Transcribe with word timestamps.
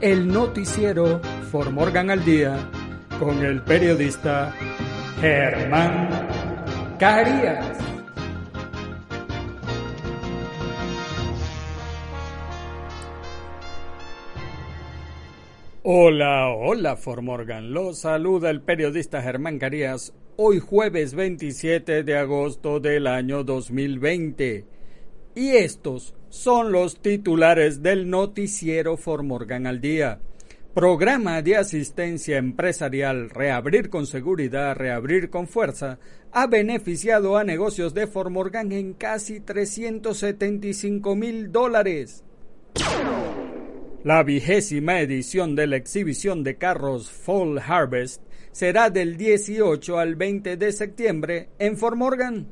el 0.00 0.28
noticiero 0.28 1.20
For 1.50 1.70
Morgan 1.70 2.10
al 2.10 2.24
Día 2.24 2.56
con 3.18 3.44
el 3.44 3.62
periodista 3.62 4.54
Germán 5.20 6.08
Carías. 6.98 7.78
Hola, 15.82 16.48
hola 16.50 16.96
Formorgan. 16.96 17.72
Lo 17.74 17.92
saluda 17.92 18.48
el 18.48 18.62
periodista 18.62 19.20
Germán 19.20 19.58
Carías 19.58 20.14
hoy 20.36 20.60
jueves 20.60 21.14
27 21.14 22.04
de 22.04 22.16
agosto 22.16 22.80
del 22.80 23.06
año 23.06 23.44
2020. 23.44 24.64
Y 25.34 25.50
estos 25.50 26.14
son 26.30 26.70
los 26.72 27.02
titulares 27.02 27.82
del 27.82 28.08
noticiero 28.08 28.96
Formorgan 28.96 29.66
al 29.66 29.80
día. 29.80 30.20
Programa 30.72 31.42
de 31.42 31.56
asistencia 31.56 32.38
empresarial 32.38 33.28
Reabrir 33.28 33.90
con 33.90 34.06
seguridad, 34.06 34.76
reabrir 34.76 35.28
con 35.28 35.48
fuerza 35.48 35.98
ha 36.30 36.46
beneficiado 36.46 37.36
a 37.36 37.42
negocios 37.42 37.92
de 37.92 38.06
Formorgan 38.06 38.70
en 38.70 38.94
casi 38.94 39.40
375 39.40 41.16
mil 41.16 41.50
dólares. 41.50 42.22
La 44.04 44.22
vigésima 44.22 45.00
edición 45.00 45.56
de 45.56 45.66
la 45.66 45.76
exhibición 45.76 46.44
de 46.44 46.56
carros 46.56 47.10
Fall 47.10 47.58
Harvest 47.58 48.22
será 48.52 48.88
del 48.88 49.16
18 49.16 49.98
al 49.98 50.14
20 50.14 50.56
de 50.56 50.72
septiembre 50.72 51.48
en 51.58 51.76
Fort 51.76 51.96
Morgan. 51.96 52.46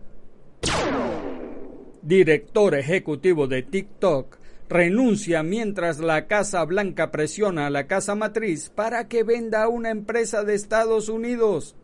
Director 2.08 2.74
ejecutivo 2.74 3.48
de 3.48 3.62
TikTok 3.62 4.38
renuncia 4.66 5.42
mientras 5.42 5.98
la 5.98 6.26
Casa 6.26 6.64
Blanca 6.64 7.10
presiona 7.10 7.66
a 7.66 7.70
la 7.70 7.86
Casa 7.86 8.14
Matriz 8.14 8.70
para 8.70 9.08
que 9.08 9.24
venda 9.24 9.64
a 9.64 9.68
una 9.68 9.90
empresa 9.90 10.42
de 10.42 10.54
Estados 10.54 11.10
Unidos. 11.10 11.76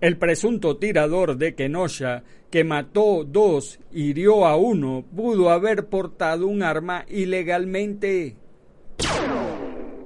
El 0.00 0.18
presunto 0.18 0.76
tirador 0.76 1.36
de 1.36 1.54
Kenosha, 1.54 2.24
que 2.50 2.64
mató 2.64 3.22
dos, 3.22 3.78
hirió 3.92 4.44
a 4.44 4.56
uno, 4.56 5.04
pudo 5.14 5.50
haber 5.50 5.86
portado 5.86 6.48
un 6.48 6.64
arma 6.64 7.04
ilegalmente. 7.08 8.34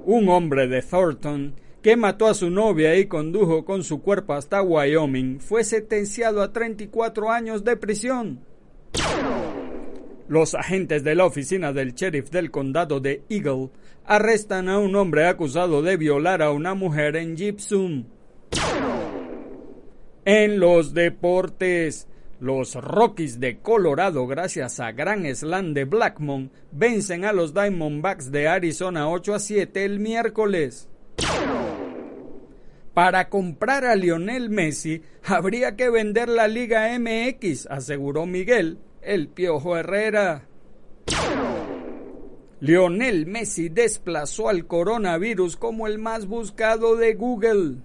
Un 0.05 0.29
hombre 0.29 0.67
de 0.67 0.83
Thornton, 0.83 1.55
que 1.87 1.95
mató 1.95 2.27
a 2.27 2.33
su 2.33 2.49
novia 2.49 2.97
y 2.97 3.05
condujo 3.05 3.63
con 3.63 3.81
su 3.81 4.01
cuerpo 4.01 4.33
hasta 4.33 4.61
Wyoming, 4.61 5.39
fue 5.39 5.63
sentenciado 5.63 6.41
a 6.41 6.51
34 6.51 7.31
años 7.31 7.63
de 7.63 7.77
prisión. 7.77 8.41
Los 10.27 10.53
agentes 10.53 11.05
de 11.05 11.15
la 11.15 11.23
oficina 11.23 11.71
del 11.71 11.93
sheriff 11.93 12.29
del 12.29 12.51
condado 12.51 12.99
de 12.99 13.23
Eagle 13.29 13.69
arrestan 14.03 14.67
a 14.67 14.79
un 14.79 14.97
hombre 14.97 15.27
acusado 15.27 15.81
de 15.81 15.95
violar 15.95 16.41
a 16.41 16.51
una 16.51 16.73
mujer 16.73 17.15
en 17.15 17.37
Gypsum. 17.37 18.03
En 20.25 20.59
los 20.59 20.93
deportes, 20.93 22.09
los 22.41 22.75
Rockies 22.75 23.39
de 23.39 23.59
Colorado, 23.59 24.27
gracias 24.27 24.81
a 24.81 24.91
gran 24.91 25.25
slam 25.33 25.73
de 25.73 25.85
Blackmon, 25.85 26.51
vencen 26.73 27.23
a 27.23 27.31
los 27.31 27.53
Diamondbacks 27.53 28.29
de 28.29 28.49
Arizona 28.49 29.09
8 29.09 29.35
a 29.35 29.39
7 29.39 29.85
el 29.85 30.01
miércoles. 30.01 30.89
Para 32.97 33.29
comprar 33.29 33.85
a 33.85 33.95
Lionel 33.95 34.49
Messi 34.49 35.03
habría 35.23 35.75
que 35.75 35.91
vender 35.91 36.29
la 36.29 36.47
Liga 36.47 36.97
MX, 36.97 37.67
aseguró 37.67 38.25
Miguel, 38.25 38.79
el 39.03 39.27
Piojo 39.27 39.77
Herrera. 39.77 40.47
Lionel 42.59 43.27
Messi 43.27 43.69
desplazó 43.69 44.49
al 44.49 44.65
coronavirus 44.65 45.57
como 45.57 45.85
el 45.85 45.99
más 45.99 46.25
buscado 46.25 46.95
de 46.95 47.13
Google 47.13 47.75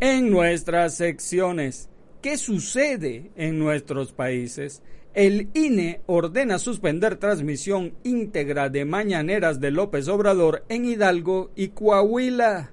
en 0.00 0.30
nuestras 0.30 0.94
secciones. 0.94 1.90
¿Qué 2.22 2.38
sucede 2.38 3.32
en 3.36 3.58
nuestros 3.58 4.14
países? 4.14 4.82
El 5.12 5.50
INE 5.52 6.00
ordena 6.06 6.58
suspender 6.58 7.16
transmisión 7.16 7.98
íntegra 8.02 8.70
de 8.70 8.86
mañaneras 8.86 9.60
de 9.60 9.72
López 9.72 10.08
Obrador 10.08 10.64
en 10.70 10.86
Hidalgo 10.86 11.50
y 11.54 11.68
Coahuila. 11.68 12.72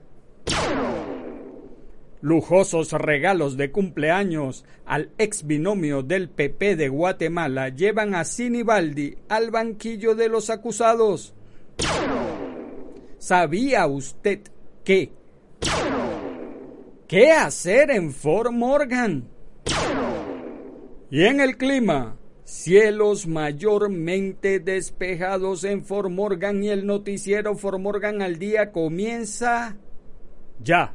Lujosos 2.21 2.93
regalos 2.93 3.57
de 3.57 3.71
cumpleaños 3.71 4.63
al 4.85 5.11
ex 5.17 5.45
binomio 5.45 6.03
del 6.03 6.29
PP 6.29 6.77
de 6.77 6.87
Guatemala 6.87 7.67
llevan 7.67 8.15
a 8.15 8.23
Sinibaldi 8.23 9.17
al 9.27 9.51
banquillo 9.51 10.15
de 10.15 10.29
los 10.29 10.49
acusados. 10.49 11.33
¿Sabía 13.17 13.87
usted 13.87 14.39
que 14.85 15.11
¿Qué 17.07 17.31
hacer 17.31 17.91
en 17.91 18.11
Fort 18.11 18.51
Morgan? 18.51 19.27
Y 21.11 21.25
en 21.25 21.41
el 21.41 21.57
clima, 21.57 22.17
cielos 22.43 23.27
mayormente 23.27 24.59
despejados 24.59 25.63
en 25.63 25.83
Fort 25.83 26.09
Morgan 26.09 26.63
y 26.63 26.69
el 26.69 26.87
noticiero 26.87 27.55
Fort 27.55 27.79
Morgan 27.79 28.21
al 28.21 28.39
día 28.39 28.71
comienza 28.71 29.77
ya. 30.63 30.93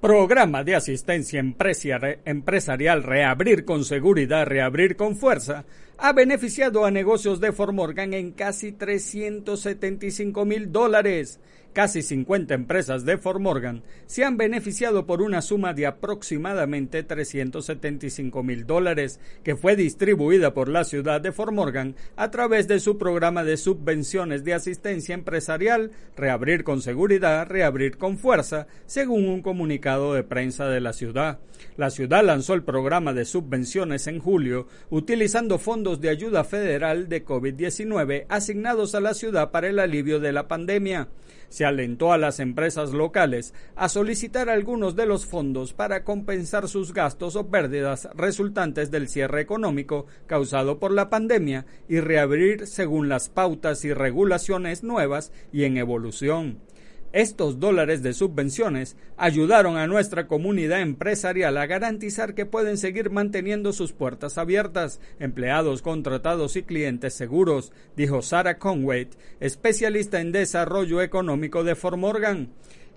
Programa 0.00 0.62
de 0.62 0.76
asistencia 0.76 1.40
empresarial 1.40 3.02
Reabrir 3.02 3.64
con 3.64 3.84
seguridad, 3.84 4.46
reabrir 4.46 4.96
con 4.96 5.16
fuerza 5.16 5.64
ha 5.98 6.12
beneficiado 6.12 6.84
a 6.84 6.90
negocios 6.90 7.40
de 7.40 7.52
Fort 7.52 7.72
Morgan 7.72 8.12
en 8.14 8.32
casi 8.32 8.72
375 8.72 10.44
mil 10.44 10.70
dólares 10.70 11.40
Casi 11.76 12.00
50 12.00 12.54
empresas 12.54 13.04
de 13.04 13.18
Fort 13.18 13.38
Morgan 13.38 13.82
se 14.06 14.24
han 14.24 14.38
beneficiado 14.38 15.04
por 15.04 15.20
una 15.20 15.42
suma 15.42 15.74
de 15.74 15.84
aproximadamente 15.84 17.02
375 17.02 18.42
mil 18.42 18.64
dólares 18.66 19.20
que 19.42 19.56
fue 19.56 19.76
distribuida 19.76 20.54
por 20.54 20.68
la 20.68 20.84
ciudad 20.84 21.20
de 21.20 21.32
Fort 21.32 21.52
Morgan 21.52 21.94
a 22.16 22.30
través 22.30 22.66
de 22.66 22.80
su 22.80 22.96
programa 22.96 23.44
de 23.44 23.58
subvenciones 23.58 24.42
de 24.42 24.54
asistencia 24.54 25.14
empresarial 25.14 25.90
Reabrir 26.16 26.64
con 26.64 26.80
Seguridad, 26.80 27.46
Reabrir 27.46 27.98
con 27.98 28.16
Fuerza, 28.16 28.68
según 28.86 29.28
un 29.28 29.42
comunicado 29.42 30.14
de 30.14 30.22
prensa 30.22 30.68
de 30.68 30.80
la 30.80 30.94
ciudad. 30.94 31.40
La 31.76 31.90
ciudad 31.90 32.24
lanzó 32.24 32.54
el 32.54 32.62
programa 32.62 33.12
de 33.12 33.26
subvenciones 33.26 34.06
en 34.06 34.18
julio 34.18 34.66
utilizando 34.88 35.58
fondos 35.58 36.00
de 36.00 36.08
ayuda 36.08 36.42
federal 36.42 37.10
de 37.10 37.22
COVID-19 37.22 38.24
asignados 38.30 38.94
a 38.94 39.00
la 39.00 39.12
ciudad 39.12 39.50
para 39.50 39.68
el 39.68 39.78
alivio 39.78 40.20
de 40.20 40.32
la 40.32 40.48
pandemia 40.48 41.10
se 41.48 41.64
alentó 41.64 42.12
a 42.12 42.18
las 42.18 42.40
empresas 42.40 42.92
locales 42.92 43.54
a 43.74 43.88
solicitar 43.88 44.48
algunos 44.48 44.96
de 44.96 45.06
los 45.06 45.26
fondos 45.26 45.72
para 45.72 46.04
compensar 46.04 46.68
sus 46.68 46.92
gastos 46.92 47.36
o 47.36 47.48
pérdidas 47.48 48.08
resultantes 48.14 48.90
del 48.90 49.08
cierre 49.08 49.40
económico 49.40 50.06
causado 50.26 50.78
por 50.78 50.92
la 50.92 51.10
pandemia 51.10 51.66
y 51.88 52.00
reabrir 52.00 52.66
según 52.66 53.08
las 53.08 53.28
pautas 53.28 53.84
y 53.84 53.92
regulaciones 53.92 54.82
nuevas 54.82 55.32
y 55.52 55.64
en 55.64 55.76
evolución. 55.76 56.65
Estos 57.12 57.60
dólares 57.60 58.02
de 58.02 58.12
subvenciones 58.12 58.96
ayudaron 59.16 59.76
a 59.76 59.86
nuestra 59.86 60.26
comunidad 60.26 60.80
empresarial 60.80 61.56
a 61.56 61.66
garantizar 61.66 62.34
que 62.34 62.46
pueden 62.46 62.76
seguir 62.76 63.10
manteniendo 63.10 63.72
sus 63.72 63.92
puertas 63.92 64.38
abiertas, 64.38 65.00
empleados 65.18 65.82
contratados 65.82 66.56
y 66.56 66.62
clientes 66.62 67.14
seguros, 67.14 67.72
dijo 67.96 68.22
Sarah 68.22 68.58
Conway, 68.58 69.08
especialista 69.40 70.20
en 70.20 70.32
desarrollo 70.32 71.00
económico 71.00 71.64
de 71.64 71.74
Formorgan, 71.74 72.50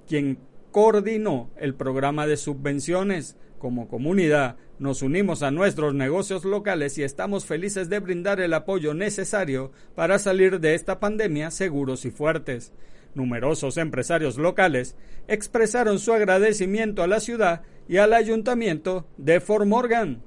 quien 0.08 0.40
coordinó 0.72 1.50
el 1.58 1.76
programa 1.76 2.28
de 2.28 2.38
subvenciones. 2.38 3.38
Como 3.58 3.90
comunidad, 3.90 4.56
nos 4.80 5.02
unimos 5.02 5.44
a 5.44 5.52
nuestros 5.52 5.94
negocios 5.94 6.46
locales 6.46 6.98
y 6.98 7.04
estamos 7.04 7.46
felices 7.46 7.90
de 7.90 8.00
brindar 8.00 8.40
el 8.40 8.54
apoyo 8.54 8.94
necesario 8.94 9.74
para 9.96 10.18
salir 10.18 10.62
de 10.62 10.76
esta 10.76 11.02
pandemia 11.02 11.52
seguros 11.52 12.06
y 12.06 12.12
fuertes. 12.12 12.72
Numerosos 13.16 13.78
empresarios 13.78 14.38
locales 14.38 14.96
expresaron 15.28 16.00
su 16.00 16.14
agradecimiento 16.14 17.04
a 17.04 17.08
la 17.08 17.20
ciudad 17.20 17.64
y 17.88 17.98
al 17.98 18.14
ayuntamiento 18.14 19.08
de 19.18 19.40
Fort 19.40 19.66
Morgan. 19.66 20.22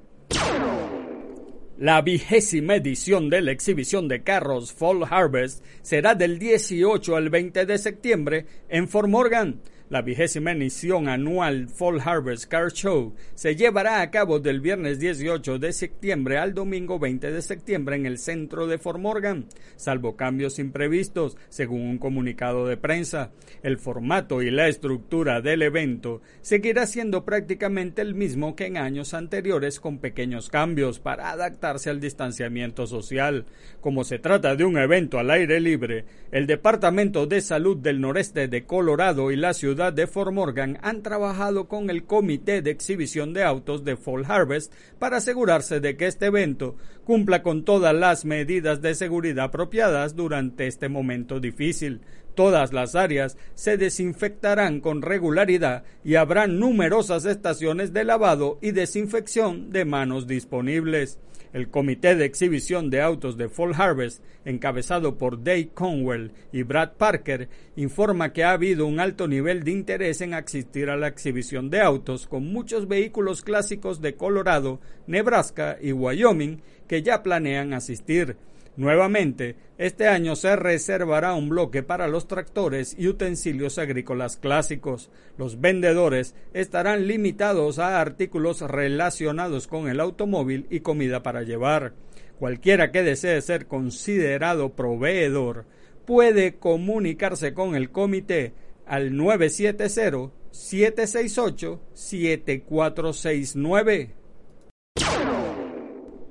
La 1.77 2.01
vigésima 2.01 2.75
edición 2.75 3.29
de 3.29 3.41
la 3.41 3.51
exhibición 3.51 4.07
de 4.07 4.23
carros 4.23 4.73
Fall 4.73 5.03
Harvest 5.09 5.63
será 5.81 6.13
del 6.13 6.39
18 6.39 7.15
al 7.15 7.29
20 7.29 7.65
de 7.65 7.77
septiembre 7.77 8.45
en 8.69 8.87
Fort 8.87 9.09
Morgan. 9.09 9.61
La 9.93 10.01
vigésima 10.01 10.53
emisión 10.53 11.07
anual 11.07 11.67
Fall 11.69 12.01
Harvest 12.03 12.45
Car 12.45 12.71
Show 12.71 13.13
se 13.35 13.55
llevará 13.55 14.01
a 14.01 14.09
cabo 14.09 14.39
del 14.39 14.59
viernes 14.59 14.97
18 14.97 15.59
de 15.59 15.71
septiembre 15.71 16.39
al 16.39 16.55
domingo 16.55 16.97
20 16.97 17.31
de 17.31 17.43
septiembre 17.43 17.95
en 17.97 18.07
el 18.07 18.17
centro 18.17 18.65
de 18.65 18.79
Fort 18.79 18.97
Morgan, 18.99 19.45
salvo 19.75 20.15
cambios 20.15 20.57
imprevistos, 20.57 21.37
según 21.49 21.81
un 21.81 21.99
comunicado 21.99 22.65
de 22.65 22.75
prensa. 22.75 23.33
El 23.61 23.77
formato 23.77 24.41
y 24.41 24.49
la 24.49 24.67
estructura 24.67 25.41
del 25.41 25.61
evento 25.61 26.23
seguirá 26.41 26.87
siendo 26.87 27.23
prácticamente 27.23 28.01
el 28.01 28.15
mismo 28.15 28.55
que 28.55 28.65
en 28.65 28.77
años 28.77 29.13
anteriores 29.13 29.79
con 29.79 29.99
pequeños 29.99 30.49
cambios 30.49 30.97
para 30.97 31.29
adaptarse 31.29 31.91
al 31.91 31.99
distanciamiento 31.99 32.87
social. 32.87 33.45
Como 33.79 34.03
se 34.05 34.17
trata 34.17 34.55
de 34.55 34.65
un 34.65 34.79
evento 34.79 35.19
al 35.19 35.29
aire 35.29 35.59
libre, 35.59 36.05
el 36.31 36.47
Departamento 36.47 37.27
de 37.27 37.41
Salud 37.41 37.77
del 37.77 38.01
Noreste 38.01 38.47
de 38.47 38.65
Colorado 38.65 39.31
y 39.31 39.35
la 39.35 39.53
ciudad 39.53 39.82
de 39.91 40.07
Fort 40.07 40.31
Morgan 40.31 40.77
han 40.81 41.01
trabajado 41.01 41.67
con 41.67 41.89
el 41.89 42.05
Comité 42.05 42.61
de 42.61 42.71
Exhibición 42.71 43.33
de 43.33 43.43
Autos 43.43 43.83
de 43.83 43.97
Fall 43.97 44.25
Harvest 44.27 44.73
para 44.99 45.17
asegurarse 45.17 45.79
de 45.79 45.97
que 45.97 46.07
este 46.07 46.27
evento 46.27 46.75
cumpla 47.03 47.43
con 47.43 47.65
todas 47.65 47.93
las 47.93 48.25
medidas 48.25 48.81
de 48.81 48.95
seguridad 48.95 49.45
apropiadas 49.45 50.15
durante 50.15 50.67
este 50.67 50.89
momento 50.89 51.39
difícil. 51.39 52.01
Todas 52.35 52.73
las 52.73 52.95
áreas 52.95 53.37
se 53.53 53.77
desinfectarán 53.77 54.79
con 54.79 55.01
regularidad 55.01 55.83
y 56.03 56.15
habrá 56.15 56.47
numerosas 56.47 57.25
estaciones 57.25 57.93
de 57.93 58.03
lavado 58.03 58.57
y 58.61 58.71
desinfección 58.71 59.71
de 59.71 59.85
manos 59.85 60.25
disponibles. 60.25 61.19
El 61.53 61.69
Comité 61.69 62.15
de 62.15 62.25
Exhibición 62.25 62.89
de 62.89 63.01
Autos 63.01 63.37
de 63.37 63.47
Fall 63.47 63.75
Harvest, 63.77 64.23
encabezado 64.43 65.19
por 65.19 65.43
Dave 65.43 65.69
Conwell 65.71 66.31
y 66.51 66.63
Brad 66.63 66.93
Parker, 66.97 67.47
informa 67.75 68.33
que 68.33 68.43
ha 68.43 68.51
habido 68.53 68.87
un 68.87 68.99
alto 68.99 69.27
nivel 69.27 69.63
de 69.63 69.71
interés 69.71 70.21
en 70.21 70.33
asistir 70.33 70.89
a 70.89 70.97
la 70.97 71.07
exhibición 71.07 71.69
de 71.69 71.79
autos 71.79 72.27
con 72.27 72.51
muchos 72.51 72.87
vehículos 72.87 73.43
clásicos 73.43 74.01
de 74.01 74.15
Colorado, 74.15 74.79
Nebraska 75.05 75.77
y 75.79 75.91
Wyoming 75.91 76.61
que 76.87 77.03
ya 77.03 77.21
planean 77.21 77.73
asistir. 77.73 78.35
Nuevamente, 78.75 79.55
este 79.77 80.07
año 80.07 80.35
se 80.35 80.55
reservará 80.55 81.35
un 81.35 81.49
bloque 81.49 81.83
para 81.83 82.07
los 82.07 82.27
tractores 82.27 82.95
y 82.97 83.07
utensilios 83.07 83.77
agrícolas 83.77 84.37
clásicos. 84.37 85.11
Los 85.37 85.61
vendedores 85.61 86.33
estarán 86.53 87.05
limitados 87.07 87.77
a 87.77 88.01
artículos 88.01 88.61
relacionados 88.61 89.67
con 89.67 89.89
el 89.89 89.99
automóvil 89.99 90.65
y 90.71 90.79
comida 90.79 91.21
para 91.21 91.43
llevar. 91.43 91.93
Cualquiera 92.39 92.91
que 92.91 93.03
desee 93.03 93.39
ser 93.41 93.67
considerado 93.67 94.73
proveedor 94.73 95.65
puede 96.05 96.55
comunicarse 96.55 97.53
con 97.53 97.75
el 97.75 97.91
comité 97.91 98.53
al 98.87 99.15
970 99.15 100.33
768 100.51 101.79
7469. 101.93 104.22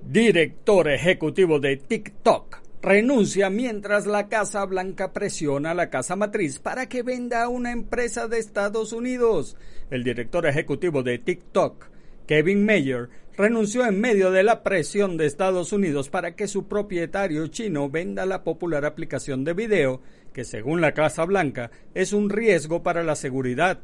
Director 0.04 0.88
ejecutivo 0.88 1.60
de 1.60 1.76
TikTok 1.76 2.60
renuncia 2.82 3.48
mientras 3.48 4.04
la 4.04 4.28
Casa 4.28 4.64
Blanca 4.66 5.12
presiona 5.12 5.70
a 5.70 5.74
la 5.74 5.90
Casa 5.90 6.16
Matriz 6.16 6.58
para 6.58 6.88
que 6.88 7.02
venda 7.02 7.44
a 7.44 7.48
una 7.48 7.70
empresa 7.70 8.26
de 8.26 8.38
Estados 8.38 8.92
Unidos. 8.92 9.56
El 9.90 10.02
director 10.02 10.44
ejecutivo 10.46 11.04
de 11.04 11.18
TikTok, 11.18 11.86
Kevin 12.26 12.66
Mayer, 12.66 13.08
renunció 13.36 13.86
en 13.86 14.00
medio 14.00 14.32
de 14.32 14.42
la 14.42 14.64
presión 14.64 15.16
de 15.16 15.26
Estados 15.26 15.72
Unidos 15.72 16.10
para 16.10 16.34
que 16.34 16.48
su 16.48 16.66
propietario 16.66 17.46
chino 17.46 17.88
venda 17.88 18.26
la 18.26 18.42
popular 18.42 18.84
aplicación 18.84 19.44
de 19.44 19.54
video, 19.54 20.02
que 20.34 20.44
según 20.44 20.80
la 20.80 20.92
Casa 20.92 21.24
Blanca 21.24 21.70
es 21.94 22.12
un 22.12 22.28
riesgo 22.28 22.82
para 22.82 23.04
la 23.04 23.14
seguridad. 23.14 23.78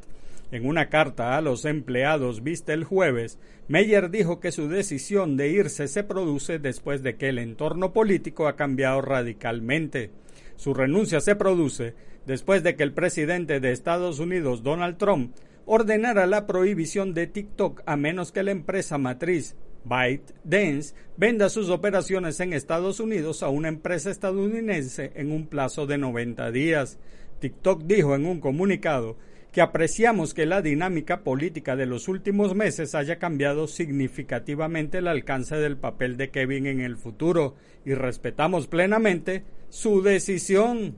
En 0.51 0.65
una 0.65 0.89
carta 0.89 1.37
a 1.37 1.41
los 1.41 1.65
empleados 1.65 2.41
vista 2.43 2.73
el 2.73 2.83
jueves, 2.83 3.37
Meyer 3.67 4.09
dijo 4.09 4.39
que 4.39 4.51
su 4.51 4.67
decisión 4.67 5.37
de 5.37 5.49
irse 5.49 5.87
se 5.87 6.03
produce 6.03 6.57
después 6.57 7.03
de 7.03 7.17
que 7.17 7.29
el 7.29 7.37
entorno 7.37 7.93
político 7.93 8.47
ha 8.47 8.55
cambiado 8.55 9.01
radicalmente. 9.01 10.09
Su 10.55 10.73
renuncia 10.73 11.21
se 11.21 11.35
produce 11.35 11.93
después 12.25 12.63
de 12.63 12.75
que 12.75 12.83
el 12.83 12.93
presidente 12.93 13.59
de 13.59 13.71
Estados 13.71 14.17
Unidos, 14.17 14.63
Donald 14.63 14.97
Trump, 14.97 15.35
ordenara 15.65 16.25
la 16.25 16.47
prohibición 16.47 17.13
de 17.13 17.27
TikTok 17.27 17.83
a 17.85 17.95
menos 17.95 18.31
que 18.31 18.41
la 18.41 18.49
empresa 18.49 18.97
matriz 18.97 19.55
ByteDance 19.85 20.95
venda 21.15 21.49
sus 21.49 21.69
operaciones 21.69 22.39
en 22.39 22.53
Estados 22.53 22.99
Unidos 22.99 23.43
a 23.43 23.49
una 23.49 23.67
empresa 23.67 24.09
estadounidense 24.09 25.11
en 25.15 25.31
un 25.31 25.45
plazo 25.45 25.85
de 25.85 25.99
90 25.99 26.49
días. 26.49 26.97
TikTok 27.39 27.83
dijo 27.83 28.15
en 28.15 28.25
un 28.25 28.39
comunicado 28.39 29.15
que 29.51 29.61
apreciamos 29.61 30.33
que 30.33 30.45
la 30.45 30.61
dinámica 30.61 31.23
política 31.23 31.75
de 31.75 31.85
los 31.85 32.07
últimos 32.07 32.55
meses 32.55 32.93
haya 32.95 33.17
cambiado 33.17 33.67
significativamente 33.67 34.99
el 34.99 35.07
alcance 35.07 35.55
del 35.55 35.77
papel 35.77 36.17
de 36.17 36.29
Kevin 36.29 36.67
en 36.67 36.81
el 36.81 36.97
futuro 36.97 37.55
y 37.85 37.93
respetamos 37.93 38.67
plenamente 38.67 39.43
su 39.69 40.01
decisión. 40.01 40.97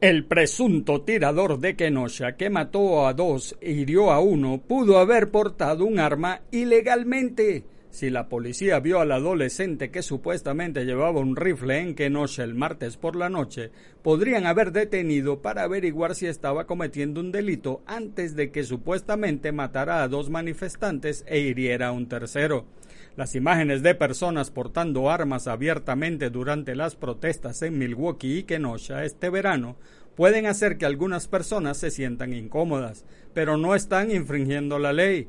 El 0.00 0.26
presunto 0.26 1.02
tirador 1.02 1.58
de 1.58 1.74
Kenosha 1.74 2.36
que 2.36 2.50
mató 2.50 3.06
a 3.06 3.14
dos 3.14 3.56
e 3.60 3.72
hirió 3.72 4.12
a 4.12 4.20
uno 4.20 4.60
pudo 4.60 4.98
haber 4.98 5.30
portado 5.30 5.84
un 5.84 5.98
arma 5.98 6.42
ilegalmente. 6.50 7.64
Si 7.96 8.10
la 8.10 8.28
policía 8.28 8.78
vio 8.78 9.00
al 9.00 9.10
adolescente 9.10 9.90
que 9.90 10.02
supuestamente 10.02 10.84
llevaba 10.84 11.18
un 11.18 11.34
rifle 11.34 11.78
en 11.78 11.94
Kenosha 11.94 12.44
el 12.44 12.54
martes 12.54 12.98
por 12.98 13.16
la 13.16 13.30
noche, 13.30 13.70
podrían 14.02 14.44
haber 14.44 14.72
detenido 14.72 15.40
para 15.40 15.62
averiguar 15.62 16.14
si 16.14 16.26
estaba 16.26 16.66
cometiendo 16.66 17.20
un 17.20 17.32
delito 17.32 17.80
antes 17.86 18.36
de 18.36 18.50
que 18.50 18.64
supuestamente 18.64 19.50
matara 19.50 20.02
a 20.02 20.08
dos 20.08 20.28
manifestantes 20.28 21.24
e 21.26 21.38
hiriera 21.38 21.86
a 21.86 21.92
un 21.92 22.06
tercero. 22.06 22.66
Las 23.16 23.34
imágenes 23.34 23.82
de 23.82 23.94
personas 23.94 24.50
portando 24.50 25.08
armas 25.08 25.46
abiertamente 25.46 26.28
durante 26.28 26.76
las 26.76 26.96
protestas 26.96 27.62
en 27.62 27.78
Milwaukee 27.78 28.40
y 28.40 28.42
Kenosha 28.42 29.06
este 29.06 29.30
verano 29.30 29.78
pueden 30.16 30.44
hacer 30.44 30.76
que 30.76 30.84
algunas 30.84 31.28
personas 31.28 31.78
se 31.78 31.90
sientan 31.90 32.34
incómodas, 32.34 33.06
pero 33.32 33.56
no 33.56 33.74
están 33.74 34.10
infringiendo 34.10 34.78
la 34.78 34.92
ley. 34.92 35.28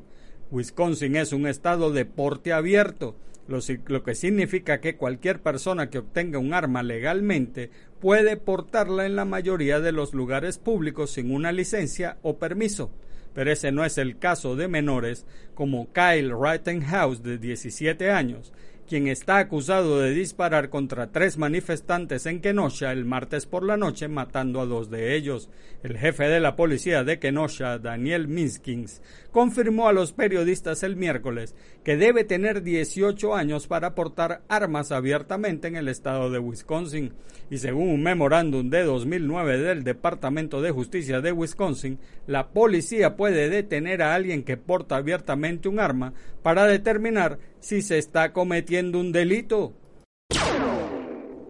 Wisconsin 0.50 1.16
es 1.16 1.32
un 1.32 1.46
estado 1.46 1.90
de 1.92 2.04
porte 2.04 2.52
abierto, 2.52 3.16
lo, 3.48 4.02
que 4.02 4.14
significa 4.14 4.80
que 4.80 4.96
cualquier 4.96 5.40
persona 5.40 5.88
que 5.88 5.98
obtenga 5.98 6.38
un 6.38 6.52
arma 6.52 6.82
legalmente 6.82 7.70
puede 8.00 8.36
portarla 8.36 9.06
en 9.06 9.16
la 9.16 9.24
mayoría 9.24 9.80
de 9.80 9.92
los 9.92 10.12
lugares 10.12 10.58
públicos 10.58 11.12
sin 11.12 11.32
una 11.32 11.52
licencia 11.52 12.18
o 12.22 12.38
permiso. 12.38 12.90
Pero 13.34 13.50
ese 13.52 13.72
no 13.72 13.84
es 13.84 13.98
el 13.98 14.18
caso 14.18 14.56
de 14.56 14.68
menores 14.68 15.24
como 15.54 15.88
Kyle 15.92 16.32
Rittenhouse 16.38 17.22
de 17.22 17.38
17 17.38 18.10
años, 18.10 18.52
quien 18.88 19.06
está 19.06 19.38
acusado 19.38 20.00
de 20.00 20.10
disparar 20.10 20.70
contra 20.70 21.12
tres 21.12 21.38
manifestantes 21.38 22.26
en 22.26 22.40
Kenosha 22.40 22.90
el 22.90 23.04
martes 23.04 23.46
por 23.46 23.62
la 23.62 23.76
noche, 23.76 24.08
matando 24.08 24.60
a 24.60 24.66
dos 24.66 24.90
de 24.90 25.14
ellos. 25.14 25.50
El 25.82 25.96
jefe 25.96 26.24
de 26.24 26.40
la 26.40 26.56
policía 26.56 27.04
de 27.04 27.20
Kenosha, 27.20 27.78
Daniel 27.78 28.26
Minskins, 28.26 29.00
confirmó 29.30 29.88
a 29.88 29.92
los 29.92 30.12
periodistas 30.12 30.82
el 30.82 30.96
miércoles 30.96 31.54
que 31.84 31.96
debe 31.96 32.24
tener 32.24 32.62
18 32.62 33.34
años 33.34 33.68
para 33.68 33.94
portar 33.94 34.42
armas 34.48 34.90
abiertamente 34.90 35.68
en 35.68 35.76
el 35.76 35.86
estado 35.88 36.30
de 36.30 36.38
Wisconsin. 36.38 37.12
Y 37.50 37.58
según 37.58 37.90
un 37.90 38.02
memorándum 38.02 38.70
de 38.70 38.82
2009 38.82 39.58
del 39.58 39.84
Departamento 39.84 40.60
de 40.60 40.70
Justicia 40.70 41.20
de 41.20 41.32
Wisconsin, 41.32 41.98
la 42.26 42.48
policía 42.48 43.16
puede 43.16 43.48
detener 43.48 44.02
a 44.02 44.14
alguien 44.14 44.42
que 44.42 44.56
porta 44.56 44.96
abiertamente 44.96 45.68
un 45.68 45.78
arma 45.78 46.14
para 46.42 46.66
determinar 46.66 47.38
si 47.60 47.82
se 47.82 47.98
está 47.98 48.32
cometiendo 48.32 49.00
un 49.00 49.12
delito. 49.12 49.74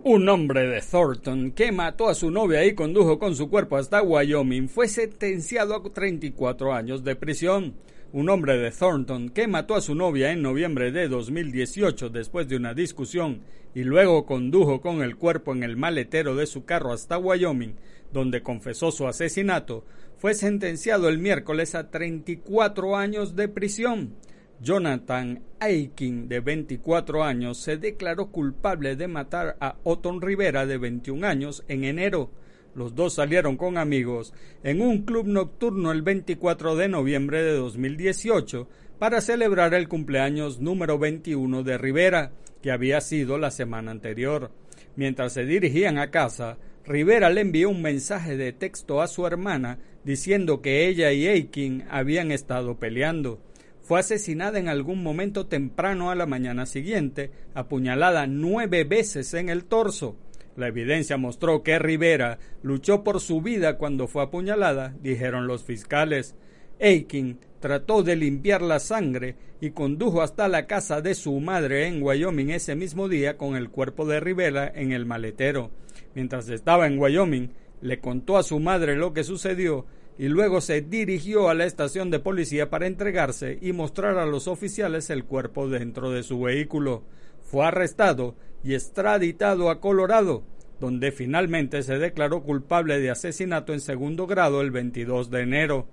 Un 0.05 0.29
hombre 0.29 0.67
de 0.67 0.81
Thornton 0.81 1.51
que 1.51 1.71
mató 1.71 2.09
a 2.09 2.15
su 2.15 2.31
novia 2.31 2.65
y 2.65 2.75
condujo 2.75 3.19
con 3.19 3.35
su 3.35 3.51
cuerpo 3.51 3.77
hasta 3.77 4.03
Wyoming 4.03 4.69
fue 4.69 4.89
sentenciado 4.89 5.75
a 5.75 5.83
34 5.83 6.73
años 6.73 7.05
de 7.05 7.15
prisión. 7.15 7.75
Un 8.13 8.31
hombre 8.31 8.57
de 8.57 8.71
Thornton 8.71 9.29
que 9.29 9.47
mató 9.47 9.75
a 9.75 9.83
su 9.83 9.95
novia 9.95 10.33
en 10.33 10.41
noviembre 10.41 10.93
de 10.93 11.09
2018 11.09 12.09
después 12.09 12.49
de 12.49 12.57
una 12.57 12.73
discusión 12.73 13.43
y 13.75 13.85
luego 13.85 14.25
condujo 14.25 14.81
con 14.81 15.03
el 15.03 15.17
cuerpo 15.17 15.53
en 15.53 15.63
el 15.63 15.77
maletero 15.77 16.35
de 16.37 16.47
su 16.47 16.65
carro 16.65 16.93
hasta 16.93 17.19
Wyoming, 17.19 17.75
donde 18.11 18.43
confesó 18.43 18.91
su 18.91 19.07
asesinato, 19.07 19.85
fue 20.17 20.35
sentenciado 20.35 21.09
el 21.09 21.19
miércoles 21.19 21.75
a 21.75 21.91
34 21.91 22.97
años 22.97 23.37
de 23.37 23.49
prisión. 23.49 24.15
Jonathan 24.61 25.41
Aikin, 25.61 26.29
de 26.29 26.41
24 26.41 27.23
años, 27.23 27.59
se 27.59 27.77
declaró 27.77 28.33
culpable 28.33 28.97
de 28.97 29.07
matar 29.07 29.57
a 29.61 29.77
Otton 29.85 30.21
Rivera, 30.21 30.67
de 30.67 30.79
21 30.79 31.27
años, 31.27 31.65
en 31.69 31.85
enero. 31.85 32.31
Los 32.75 32.95
dos 32.95 33.15
salieron 33.15 33.57
con 33.57 33.79
amigos 33.79 34.35
en 34.63 34.81
un 34.81 35.03
club 35.05 35.27
nocturno 35.27 35.93
el 35.93 36.03
24 36.03 36.77
de 36.77 36.89
noviembre 36.89 37.43
de 37.43 37.53
2018 37.53 38.69
para 38.99 39.21
celebrar 39.21 39.75
el 39.75 39.89
cumpleaños 39.89 40.61
número 40.61 40.99
21 40.99 41.63
de 41.63 41.79
Rivera, 41.79 42.33
que 42.61 42.73
había 42.73 43.01
sido 43.01 43.39
la 43.39 43.53
semana 43.53 43.93
anterior. 43.93 44.51
Mientras 44.97 45.35
se 45.35 45.45
dirigían 45.45 45.99
a 45.99 46.11
casa, 46.11 46.59
Rivera 46.85 47.31
le 47.31 47.43
envió 47.43 47.71
un 47.71 47.81
mensaje 47.83 48.37
de 48.37 48.53
texto 48.53 49.01
a 49.01 49.07
su 49.07 49.25
hermana 49.27 49.79
diciendo 50.05 50.63
que 50.63 50.89
ella 50.89 51.13
y 51.13 51.29
Aikin 51.29 51.85
habían 51.91 52.33
estado 52.33 52.79
peleando 52.79 53.41
fue 53.89 54.01
asesinada 54.01 54.59
en 54.59 54.69
algún 54.69 55.03
momento 55.03 55.47
temprano 55.47 56.11
a 56.11 56.15
la 56.15 56.27
mañana 56.27 56.67
siguiente, 56.67 57.31
apuñalada 57.55 58.27
nueve 58.27 58.85
veces 58.85 59.33
en 59.33 59.49
el 59.49 59.65
torso. 59.65 60.15
La 60.57 60.69
evidencia 60.69 61.17
mostró 61.17 61.63
que 61.63 61.79
Rivera 61.79 62.39
luchó 62.63 63.03
por 63.03 63.19
su 63.19 63.41
vida 63.41 63.79
cuando 63.79 64.07
fue 64.07 64.23
apuñalada, 64.23 64.95
dijeron 65.01 65.47
los 65.47 65.65
fiscales. 65.65 66.35
Aiken 66.79 67.39
trató 67.61 68.03
de 68.03 68.17
limpiar 68.17 68.61
la 68.61 68.79
sangre 68.79 69.37
y 69.59 69.71
condujo 69.71 70.21
hasta 70.21 70.49
la 70.49 70.67
casa 70.67 71.01
de 71.01 71.15
su 71.15 71.41
madre 71.41 71.87
en 71.87 72.03
Wyoming 72.03 72.51
ese 72.51 72.77
mismo 72.77 73.09
día 73.09 73.39
con 73.39 73.57
el 73.57 73.71
cuerpo 73.71 74.05
de 74.05 74.21
Rivera 74.21 74.71
en 74.75 74.93
el 74.93 75.07
maletero. 75.07 75.71
Mientras 76.15 76.51
estaba 76.51 76.87
en 76.87 76.99
Wyoming, 76.99 77.53
le 77.81 78.01
contó 78.01 78.37
a 78.37 78.43
su 78.43 78.61
madre 78.61 78.97
lo 78.97 79.15
que 79.15 79.25
sucedió 79.25 79.87
y 80.19 80.27
luego 80.27 80.61
se 80.61 80.81
dirigió 80.81 81.49
a 81.49 81.55
la 81.55 81.65
estación 81.65 82.11
de 82.11 82.19
policía 82.19 82.69
para 82.69 82.89
entregarse 82.89 83.59
y 83.63 83.73
mostrar 83.73 84.19
a 84.19 84.27
los 84.27 84.49
oficiales 84.49 85.11
el 85.11 85.25
cuerpo 85.25 85.69
dentro 85.69 86.11
de 86.11 86.25
su 86.25 86.41
vehículo. 86.41 87.05
Fue 87.41 87.65
arrestado 87.65 88.35
y 88.65 88.75
extraditado 88.75 89.71
a 89.71 89.81
Colorado, 89.81 90.43
donde 90.81 91.13
finalmente 91.13 91.83
se 91.83 91.99
declaró 91.99 92.43
culpable 92.43 92.99
de 92.99 93.11
asesinato 93.11 93.73
en 93.73 93.81
segundo 93.81 94.27
grado 94.27 94.61
el 94.61 94.73
22 94.73 95.31
de 95.31 95.43
enero. 95.43 95.87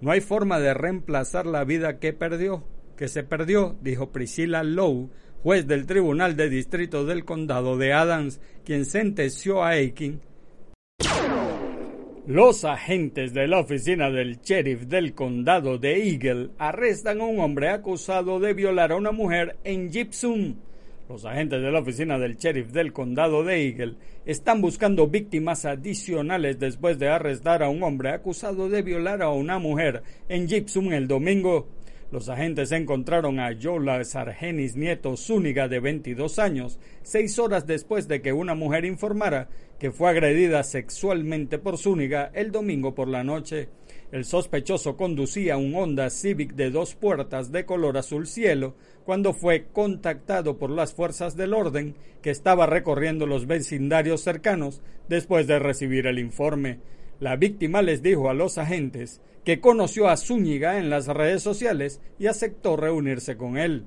No 0.00 0.10
hay 0.10 0.20
forma 0.20 0.58
de 0.58 0.74
reemplazar 0.74 1.46
la 1.46 1.62
vida 1.62 2.00
que 2.00 2.12
perdió, 2.12 2.64
que 2.96 3.06
se 3.06 3.22
perdió, 3.22 3.76
dijo 3.80 4.10
Priscilla 4.10 4.64
Lowe, 4.64 5.08
juez 5.44 5.68
del 5.68 5.86
Tribunal 5.86 6.36
de 6.36 6.50
Distrito 6.50 7.04
del 7.04 7.24
Condado 7.24 7.76
de 7.76 7.92
Adams, 7.92 8.40
quien 8.64 8.84
sentenció 8.84 9.62
a 9.62 9.70
Aiken 9.70 10.20
los 12.28 12.66
agentes 12.66 13.32
de 13.32 13.48
la 13.48 13.60
oficina 13.60 14.10
del 14.10 14.42
sheriff 14.42 14.82
del 14.82 15.14
condado 15.14 15.78
de 15.78 16.10
Eagle 16.10 16.50
arrestan 16.58 17.22
a 17.22 17.24
un 17.24 17.40
hombre 17.40 17.70
acusado 17.70 18.38
de 18.38 18.52
violar 18.52 18.92
a 18.92 18.96
una 18.96 19.12
mujer 19.12 19.56
en 19.64 19.90
Gypsum. 19.90 20.56
Los 21.08 21.24
agentes 21.24 21.62
de 21.62 21.72
la 21.72 21.78
oficina 21.78 22.18
del 22.18 22.36
sheriff 22.36 22.70
del 22.70 22.92
condado 22.92 23.44
de 23.44 23.66
Eagle 23.66 23.94
están 24.26 24.60
buscando 24.60 25.08
víctimas 25.08 25.64
adicionales 25.64 26.58
después 26.58 26.98
de 26.98 27.08
arrestar 27.08 27.62
a 27.62 27.70
un 27.70 27.82
hombre 27.82 28.10
acusado 28.10 28.68
de 28.68 28.82
violar 28.82 29.22
a 29.22 29.30
una 29.30 29.58
mujer 29.58 30.02
en 30.28 30.48
Gypsum 30.48 30.92
el 30.92 31.08
domingo. 31.08 31.66
Los 32.10 32.30
agentes 32.30 32.72
encontraron 32.72 33.38
a 33.38 33.52
Yola 33.52 34.02
Sargenis 34.02 34.76
Nieto 34.76 35.16
Zúñiga, 35.16 35.68
de 35.68 35.80
22 35.80 36.38
años, 36.38 36.78
seis 37.02 37.38
horas 37.38 37.66
después 37.66 38.08
de 38.08 38.22
que 38.22 38.32
una 38.34 38.54
mujer 38.54 38.86
informara 38.86 39.48
que 39.78 39.92
fue 39.92 40.10
agredida 40.10 40.62
sexualmente 40.62 41.58
por 41.58 41.78
Zúñiga 41.78 42.30
el 42.34 42.50
domingo 42.50 42.94
por 42.94 43.08
la 43.08 43.24
noche. 43.24 43.68
El 44.10 44.24
sospechoso 44.24 44.96
conducía 44.96 45.56
un 45.56 45.74
Honda 45.74 46.10
Civic 46.10 46.54
de 46.54 46.70
dos 46.70 46.94
puertas 46.94 47.52
de 47.52 47.64
color 47.64 47.98
azul 47.98 48.26
cielo 48.26 48.74
cuando 49.04 49.34
fue 49.34 49.66
contactado 49.72 50.58
por 50.58 50.70
las 50.70 50.94
fuerzas 50.94 51.36
del 51.36 51.54
orden 51.54 51.94
que 52.22 52.30
estaba 52.30 52.66
recorriendo 52.66 53.26
los 53.26 53.46
vecindarios 53.46 54.22
cercanos 54.22 54.80
después 55.08 55.46
de 55.46 55.58
recibir 55.58 56.06
el 56.06 56.18
informe. 56.18 56.80
La 57.20 57.36
víctima 57.36 57.82
les 57.82 58.02
dijo 58.02 58.30
a 58.30 58.34
los 58.34 58.58
agentes 58.58 59.20
que 59.44 59.60
conoció 59.60 60.08
a 60.08 60.16
Zúñiga 60.16 60.78
en 60.78 60.90
las 60.90 61.06
redes 61.06 61.42
sociales 61.42 62.00
y 62.18 62.26
aceptó 62.26 62.76
reunirse 62.76 63.36
con 63.36 63.56
él. 63.56 63.86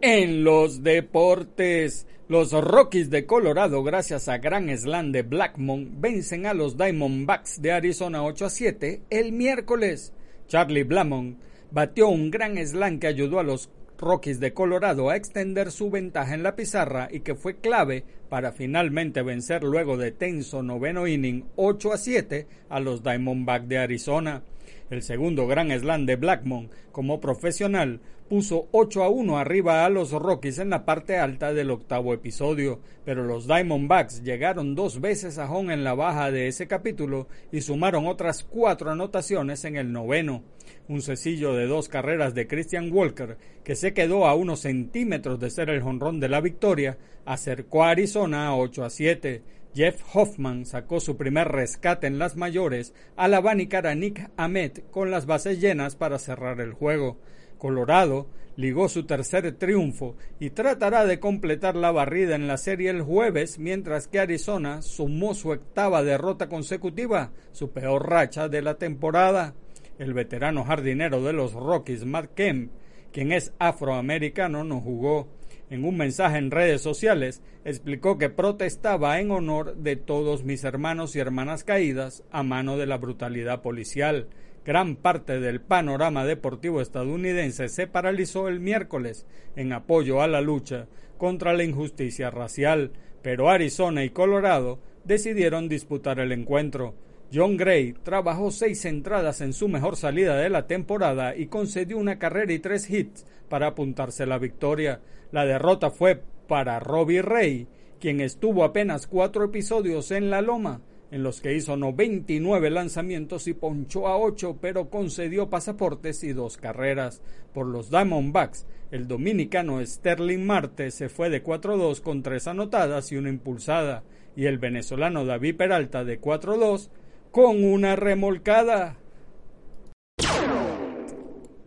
En 0.01 0.43
los 0.43 0.83
deportes, 0.83 2.05
los 2.27 2.51
Rockies 2.51 3.09
de 3.09 3.25
Colorado, 3.25 3.83
gracias 3.83 4.27
a 4.27 4.37
gran 4.37 4.69
slam 4.77 5.11
de 5.11 5.23
Blackmon, 5.23 6.01
vencen 6.01 6.45
a 6.45 6.53
los 6.53 6.77
Diamondbacks 6.77 7.59
de 7.61 7.71
Arizona 7.71 8.23
8 8.23 8.45
a 8.45 8.49
7 8.49 9.01
el 9.09 9.31
miércoles. 9.31 10.13
Charlie 10.47 10.83
Blackmon 10.83 11.37
batió 11.71 12.09
un 12.09 12.29
gran 12.29 12.57
slam 12.57 12.99
que 12.99 13.07
ayudó 13.07 13.39
a 13.39 13.43
los 13.43 13.69
Rockies 13.97 14.39
de 14.39 14.53
Colorado 14.53 15.09
a 15.09 15.15
extender 15.15 15.71
su 15.71 15.89
ventaja 15.89 16.33
en 16.33 16.43
la 16.43 16.55
pizarra 16.55 17.09
y 17.11 17.21
que 17.21 17.35
fue 17.35 17.57
clave 17.57 18.03
para 18.29 18.51
finalmente 18.51 19.21
vencer 19.21 19.63
luego 19.63 19.97
de 19.97 20.11
tenso 20.11 20.61
noveno 20.61 21.07
inning 21.07 21.45
8 21.55 21.93
a 21.93 21.97
7 21.97 22.47
a 22.69 22.79
los 22.79 23.03
Diamondbacks 23.03 23.67
de 23.67 23.77
Arizona. 23.79 24.43
El 24.89 25.01
segundo 25.01 25.47
gran 25.47 25.71
slam 25.71 26.05
de 26.05 26.15
Blackmon 26.15 26.69
como 26.91 27.19
profesional 27.19 27.99
puso 28.29 28.67
8 28.71 29.03
a 29.03 29.09
1 29.09 29.37
arriba 29.37 29.85
a 29.85 29.89
los 29.89 30.11
Rockies 30.11 30.59
en 30.59 30.69
la 30.69 30.85
parte 30.85 31.17
alta 31.17 31.53
del 31.53 31.71
octavo 31.71 32.13
episodio, 32.13 32.79
pero 33.05 33.23
los 33.23 33.47
Diamondbacks 33.47 34.23
llegaron 34.23 34.75
dos 34.75 34.99
veces 34.99 35.37
a 35.37 35.49
home 35.49 35.73
en 35.73 35.83
la 35.83 35.93
baja 35.93 36.31
de 36.31 36.47
ese 36.47 36.67
capítulo 36.67 37.27
y 37.51 37.61
sumaron 37.61 38.05
otras 38.05 38.43
cuatro 38.43 38.91
anotaciones 38.91 39.63
en 39.65 39.77
el 39.77 39.91
noveno. 39.91 40.43
Un 40.89 41.01
sencillo 41.01 41.53
de 41.53 41.67
dos 41.67 41.89
carreras 41.89 42.33
de 42.33 42.47
Christian 42.47 42.89
Walker, 42.93 43.37
que 43.65 43.75
se 43.75 43.93
quedó 43.93 44.25
a 44.25 44.35
unos 44.35 44.61
centímetros 44.61 45.37
de 45.37 45.49
ser 45.49 45.69
el 45.69 45.81
jonrón 45.81 46.21
de 46.21 46.29
la 46.29 46.39
victoria, 46.39 46.97
acercó 47.25 47.83
a 47.83 47.89
Arizona 47.89 48.47
a 48.47 48.55
8 48.55 48.85
a 48.85 48.89
7. 48.89 49.41
Jeff 49.75 50.01
Hoffman 50.13 50.65
sacó 50.65 51.01
su 51.01 51.17
primer 51.17 51.49
rescate 51.49 52.07
en 52.07 52.19
las 52.19 52.37
mayores 52.37 52.93
al 53.17 53.33
abanicar 53.33 53.85
a 53.85 53.95
Nick 53.95 54.31
Ahmed 54.37 54.79
con 54.89 55.11
las 55.11 55.25
bases 55.25 55.59
llenas 55.59 55.97
para 55.97 56.19
cerrar 56.19 56.61
el 56.61 56.71
juego. 56.71 57.17
Colorado 57.57 58.27
ligó 58.55 58.87
su 58.87 59.05
tercer 59.05 59.51
triunfo 59.57 60.15
y 60.39 60.51
tratará 60.51 61.05
de 61.05 61.19
completar 61.19 61.75
la 61.75 61.91
barrida 61.91 62.35
en 62.35 62.47
la 62.47 62.57
serie 62.57 62.89
el 62.89 63.01
jueves, 63.01 63.59
mientras 63.59 64.07
que 64.07 64.19
Arizona 64.19 64.81
sumó 64.81 65.33
su 65.33 65.49
octava 65.49 66.01
derrota 66.01 66.47
consecutiva, 66.47 67.31
su 67.51 67.71
peor 67.71 68.09
racha 68.09 68.47
de 68.47 68.61
la 68.61 68.75
temporada. 68.75 69.53
El 69.99 70.13
veterano 70.13 70.63
jardinero 70.63 71.23
de 71.23 71.33
los 71.33 71.53
Rockies, 71.53 72.05
Matt 72.05 72.33
Kemp, 72.35 72.71
quien 73.11 73.31
es 73.31 73.53
afroamericano, 73.57 74.63
no 74.63 74.79
jugó. 74.79 75.27
En 75.69 75.83
un 75.83 75.97
mensaje 75.97 76.37
en 76.37 76.51
redes 76.51 76.81
sociales, 76.81 77.41
explicó 77.65 78.17
que 78.17 78.29
protestaba 78.29 79.19
en 79.19 79.31
honor 79.31 79.75
de 79.75 79.95
todos 79.95 80.43
mis 80.43 80.63
hermanos 80.63 81.15
y 81.15 81.19
hermanas 81.19 81.63
caídas 81.63 82.23
a 82.31 82.43
mano 82.43 82.77
de 82.77 82.85
la 82.85 82.97
brutalidad 82.97 83.61
policial. 83.61 84.27
Gran 84.63 84.97
parte 84.97 85.39
del 85.39 85.61
panorama 85.61 86.25
deportivo 86.25 86.79
estadounidense 86.79 87.67
se 87.67 87.87
paralizó 87.87 88.47
el 88.47 88.59
miércoles 88.59 89.25
en 89.55 89.73
apoyo 89.73 90.21
a 90.21 90.27
la 90.27 90.41
lucha 90.41 90.87
contra 91.17 91.53
la 91.53 91.63
injusticia 91.63 92.29
racial, 92.29 92.91
pero 93.23 93.49
Arizona 93.49 94.03
y 94.03 94.11
Colorado 94.11 94.79
decidieron 95.05 95.69
disputar 95.69 96.19
el 96.19 96.31
encuentro. 96.31 96.95
John 97.33 97.57
Gray 97.57 97.93
trabajó 98.03 98.51
seis 98.51 98.85
entradas 98.85 99.41
en 99.41 99.51
su 99.51 99.67
mejor 99.67 99.97
salida 99.97 100.37
de 100.37 100.49
la 100.49 100.65
temporada 100.65 101.35
y 101.35 101.47
concedió 101.47 101.97
una 101.97 102.17
carrera 102.17 102.53
y 102.53 102.59
tres 102.59 102.89
hits 102.89 103.25
para 103.49 103.67
apuntarse 103.67 104.25
la 104.25 104.37
victoria. 104.37 105.01
La 105.31 105.45
derrota 105.45 105.91
fue 105.91 106.21
para 106.47 106.79
Robbie 106.79 107.21
Ray, 107.21 107.67
quien 107.99 108.21
estuvo 108.21 108.63
apenas 108.63 109.07
cuatro 109.07 109.43
episodios 109.43 110.11
en 110.11 110.29
la 110.29 110.41
loma, 110.41 110.79
en 111.11 111.21
los 111.21 111.41
que 111.41 111.53
hizo 111.53 111.75
99 111.75 112.69
lanzamientos 112.69 113.47
y 113.47 113.53
ponchó 113.53 114.07
a 114.07 114.17
ocho, 114.17 114.57
pero 114.61 114.89
concedió 114.89 115.49
pasaportes 115.49 116.23
y 116.23 116.31
dos 116.31 116.55
carreras. 116.55 117.21
Por 117.53 117.67
los 117.67 117.89
Diamondbacks, 117.89 118.65
el 118.89 119.05
dominicano 119.05 119.85
Sterling 119.85 120.45
Marte 120.45 120.91
se 120.91 121.09
fue 121.09 121.29
de 121.29 121.43
4-2 121.43 122.01
con 122.01 122.23
tres 122.23 122.47
anotadas 122.47 123.11
y 123.11 123.17
una 123.17 123.29
impulsada, 123.29 124.03
y 124.35 124.45
el 124.45 124.59
venezolano 124.59 125.25
David 125.25 125.57
Peralta 125.57 126.05
de 126.05 126.21
4-2 126.21 126.89
con 127.37 127.63
una 127.63 127.95
remolcada. 127.95 128.97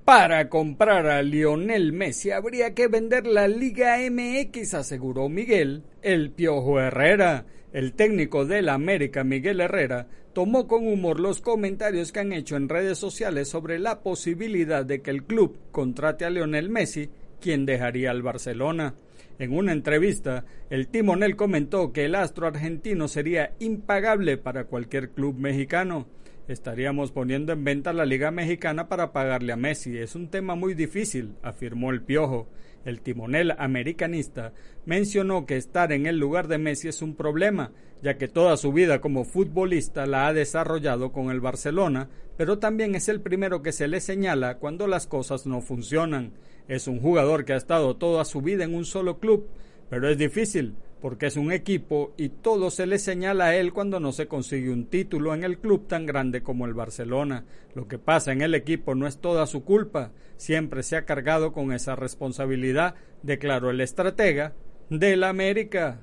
Para 0.04 0.48
comprar 0.48 1.06
a 1.06 1.22
Lionel 1.22 1.92
Messi 1.92 2.32
habría 2.32 2.74
que 2.74 2.88
vender 2.88 3.28
la 3.28 3.46
Liga 3.46 3.98
MX, 3.98 4.74
aseguró 4.74 5.28
Miguel 5.28 5.84
El 6.02 6.32
Piojo 6.32 6.80
Herrera. 6.80 7.46
El 7.72 7.92
técnico 7.92 8.46
del 8.46 8.68
América, 8.68 9.22
Miguel 9.22 9.60
Herrera, 9.60 10.08
tomó 10.32 10.66
con 10.66 10.88
humor 10.88 11.20
los 11.20 11.40
comentarios 11.40 12.10
que 12.10 12.18
han 12.18 12.32
hecho 12.32 12.56
en 12.56 12.68
redes 12.68 12.98
sociales 12.98 13.46
sobre 13.46 13.78
la 13.78 14.00
posibilidad 14.00 14.84
de 14.84 15.02
que 15.02 15.12
el 15.12 15.22
club 15.22 15.56
contrate 15.70 16.24
a 16.24 16.30
Lionel 16.30 16.68
Messi, 16.68 17.10
quien 17.40 17.64
dejaría 17.64 18.10
al 18.10 18.22
Barcelona. 18.22 18.96
En 19.40 19.54
una 19.54 19.73
entrevista, 19.73 20.44
el 20.68 20.88
timonel 20.88 21.35
comentó 21.35 21.94
que 21.94 22.04
el 22.04 22.14
astro 22.14 22.47
argentino 22.47 23.09
sería 23.09 23.54
impagable 23.59 24.37
para 24.37 24.64
cualquier 24.64 25.12
club 25.12 25.35
mexicano. 25.35 26.06
Estaríamos 26.47 27.11
poniendo 27.11 27.54
en 27.54 27.64
venta 27.64 27.94
la 27.94 28.04
Liga 28.04 28.30
Mexicana 28.30 28.87
para 28.87 29.14
pagarle 29.14 29.54
a 29.54 29.56
Messi. 29.56 29.97
Es 29.97 30.14
un 30.14 30.28
tema 30.28 30.56
muy 30.56 30.75
difícil, 30.75 31.37
afirmó 31.42 31.90
el 31.90 32.02
Piojo. 32.02 32.50
El 32.85 33.00
timonel 33.00 33.52
americanista 33.56 34.52
mencionó 34.85 35.47
que 35.47 35.56
estar 35.56 35.90
en 35.92 36.04
el 36.04 36.18
lugar 36.18 36.47
de 36.47 36.59
Messi 36.59 36.88
es 36.88 37.00
un 37.00 37.14
problema, 37.14 37.73
ya 38.02 38.18
que 38.18 38.28
toda 38.28 38.59
su 38.59 38.75
vida 38.75 39.00
como 39.00 39.25
futbolista 39.25 40.04
la 40.04 40.26
ha 40.26 40.35
desarrollado 40.35 41.12
con 41.12 41.30
el 41.30 41.40
Barcelona, 41.40 42.11
pero 42.37 42.59
también 42.59 42.94
es 42.94 43.09
el 43.09 43.23
primero 43.23 43.62
que 43.62 43.73
se 43.73 43.88
le 43.88 44.00
señala 44.00 44.59
cuando 44.59 44.87
las 44.87 45.06
cosas 45.06 45.47
no 45.47 45.62
funcionan. 45.62 46.35
Es 46.70 46.86
un 46.86 47.00
jugador 47.00 47.44
que 47.44 47.52
ha 47.52 47.56
estado 47.56 47.96
toda 47.96 48.24
su 48.24 48.42
vida 48.42 48.62
en 48.62 48.76
un 48.76 48.84
solo 48.84 49.18
club, 49.18 49.48
pero 49.88 50.08
es 50.08 50.16
difícil 50.16 50.76
porque 51.00 51.26
es 51.26 51.36
un 51.36 51.50
equipo 51.50 52.14
y 52.16 52.28
todo 52.28 52.70
se 52.70 52.86
le 52.86 53.00
señala 53.00 53.46
a 53.46 53.56
él 53.56 53.72
cuando 53.72 53.98
no 53.98 54.12
se 54.12 54.28
consigue 54.28 54.70
un 54.70 54.86
título 54.86 55.34
en 55.34 55.42
el 55.42 55.58
club 55.58 55.88
tan 55.88 56.06
grande 56.06 56.44
como 56.44 56.66
el 56.66 56.74
Barcelona. 56.74 57.44
Lo 57.74 57.88
que 57.88 57.98
pasa 57.98 58.30
en 58.30 58.40
el 58.40 58.54
equipo 58.54 58.94
no 58.94 59.08
es 59.08 59.18
toda 59.18 59.48
su 59.48 59.64
culpa, 59.64 60.12
siempre 60.36 60.84
se 60.84 60.96
ha 60.96 61.04
cargado 61.04 61.52
con 61.52 61.72
esa 61.72 61.96
responsabilidad, 61.96 62.94
declaró 63.24 63.70
el 63.70 63.80
estratega 63.80 64.54
del 64.90 65.24
América. 65.24 65.98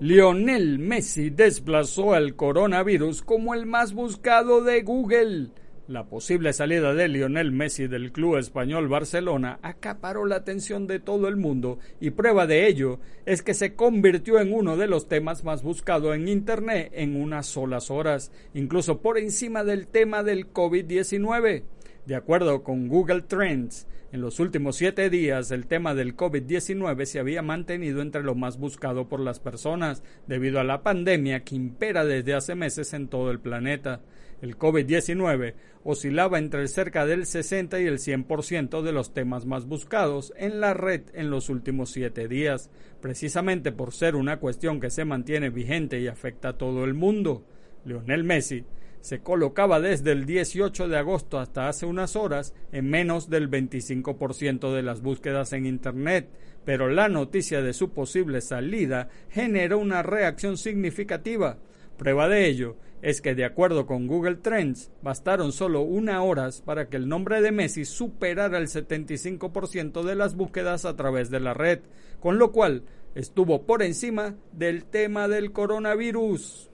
Lionel 0.00 0.78
Messi 0.78 1.28
desplazó 1.28 2.14
al 2.14 2.34
coronavirus 2.34 3.20
como 3.20 3.52
el 3.52 3.66
más 3.66 3.92
buscado 3.92 4.64
de 4.64 4.80
Google. 4.80 5.50
La 5.86 6.06
posible 6.06 6.54
salida 6.54 6.94
de 6.94 7.08
Lionel 7.08 7.52
Messi 7.52 7.88
del 7.88 8.10
club 8.10 8.38
español 8.38 8.88
Barcelona 8.88 9.58
acaparó 9.60 10.24
la 10.24 10.36
atención 10.36 10.86
de 10.86 10.98
todo 10.98 11.28
el 11.28 11.36
mundo 11.36 11.78
y 12.00 12.08
prueba 12.08 12.46
de 12.46 12.66
ello 12.66 13.00
es 13.26 13.42
que 13.42 13.52
se 13.52 13.74
convirtió 13.74 14.40
en 14.40 14.54
uno 14.54 14.78
de 14.78 14.86
los 14.86 15.08
temas 15.08 15.44
más 15.44 15.62
buscados 15.62 16.16
en 16.16 16.26
Internet 16.26 16.90
en 16.94 17.20
unas 17.20 17.44
solas 17.44 17.90
horas, 17.90 18.32
incluso 18.54 19.02
por 19.02 19.18
encima 19.18 19.62
del 19.62 19.86
tema 19.86 20.22
del 20.22 20.50
COVID-19. 20.50 21.64
De 22.06 22.14
acuerdo 22.14 22.62
con 22.62 22.88
Google 22.88 23.20
Trends, 23.20 23.86
en 24.10 24.22
los 24.22 24.40
últimos 24.40 24.76
siete 24.76 25.10
días 25.10 25.50
el 25.50 25.66
tema 25.66 25.94
del 25.94 26.16
COVID-19 26.16 27.04
se 27.04 27.18
había 27.18 27.42
mantenido 27.42 28.00
entre 28.00 28.22
lo 28.22 28.34
más 28.34 28.56
buscado 28.58 29.06
por 29.06 29.20
las 29.20 29.38
personas 29.38 30.02
debido 30.26 30.60
a 30.60 30.64
la 30.64 30.82
pandemia 30.82 31.44
que 31.44 31.56
impera 31.56 32.06
desde 32.06 32.32
hace 32.32 32.54
meses 32.54 32.94
en 32.94 33.08
todo 33.08 33.30
el 33.30 33.38
planeta. 33.38 34.00
El 34.42 34.58
COVID-19 34.58 35.54
oscilaba 35.84 36.38
entre 36.38 36.66
cerca 36.68 37.06
del 37.06 37.26
60 37.26 37.80
y 37.80 37.86
el 37.86 37.98
100% 37.98 38.82
de 38.82 38.92
los 38.92 39.12
temas 39.12 39.46
más 39.46 39.66
buscados 39.66 40.32
en 40.36 40.60
la 40.60 40.74
red 40.74 41.02
en 41.14 41.30
los 41.30 41.48
últimos 41.48 41.90
siete 41.90 42.28
días, 42.28 42.70
precisamente 43.00 43.72
por 43.72 43.92
ser 43.92 44.16
una 44.16 44.38
cuestión 44.38 44.80
que 44.80 44.90
se 44.90 45.04
mantiene 45.04 45.50
vigente 45.50 46.00
y 46.00 46.08
afecta 46.08 46.50
a 46.50 46.58
todo 46.58 46.84
el 46.84 46.94
mundo. 46.94 47.44
Lionel 47.84 48.24
Messi 48.24 48.64
se 49.04 49.20
colocaba 49.20 49.80
desde 49.80 50.12
el 50.12 50.24
18 50.24 50.88
de 50.88 50.96
agosto 50.96 51.38
hasta 51.38 51.68
hace 51.68 51.84
unas 51.84 52.16
horas 52.16 52.54
en 52.72 52.88
menos 52.88 53.28
del 53.28 53.50
25% 53.50 54.74
de 54.74 54.82
las 54.82 55.02
búsquedas 55.02 55.52
en 55.52 55.66
Internet, 55.66 56.30
pero 56.64 56.88
la 56.88 57.10
noticia 57.10 57.60
de 57.60 57.74
su 57.74 57.90
posible 57.90 58.40
salida 58.40 59.10
generó 59.28 59.76
una 59.76 60.02
reacción 60.02 60.56
significativa. 60.56 61.58
Prueba 61.98 62.30
de 62.30 62.46
ello 62.46 62.76
es 63.04 63.20
que 63.20 63.34
de 63.34 63.44
acuerdo 63.44 63.84
con 63.84 64.06
Google 64.06 64.36
Trends, 64.36 64.90
bastaron 65.02 65.52
solo 65.52 65.82
una 65.82 66.22
horas 66.22 66.62
para 66.62 66.88
que 66.88 66.96
el 66.96 67.06
nombre 67.06 67.42
de 67.42 67.52
Messi 67.52 67.84
superara 67.84 68.56
el 68.56 68.68
75% 68.68 70.02
de 70.04 70.14
las 70.14 70.34
búsquedas 70.34 70.86
a 70.86 70.96
través 70.96 71.28
de 71.28 71.38
la 71.38 71.52
red, 71.52 71.80
con 72.18 72.38
lo 72.38 72.50
cual 72.50 72.84
estuvo 73.14 73.66
por 73.66 73.82
encima 73.82 74.36
del 74.52 74.86
tema 74.86 75.28
del 75.28 75.52
coronavirus. 75.52 76.70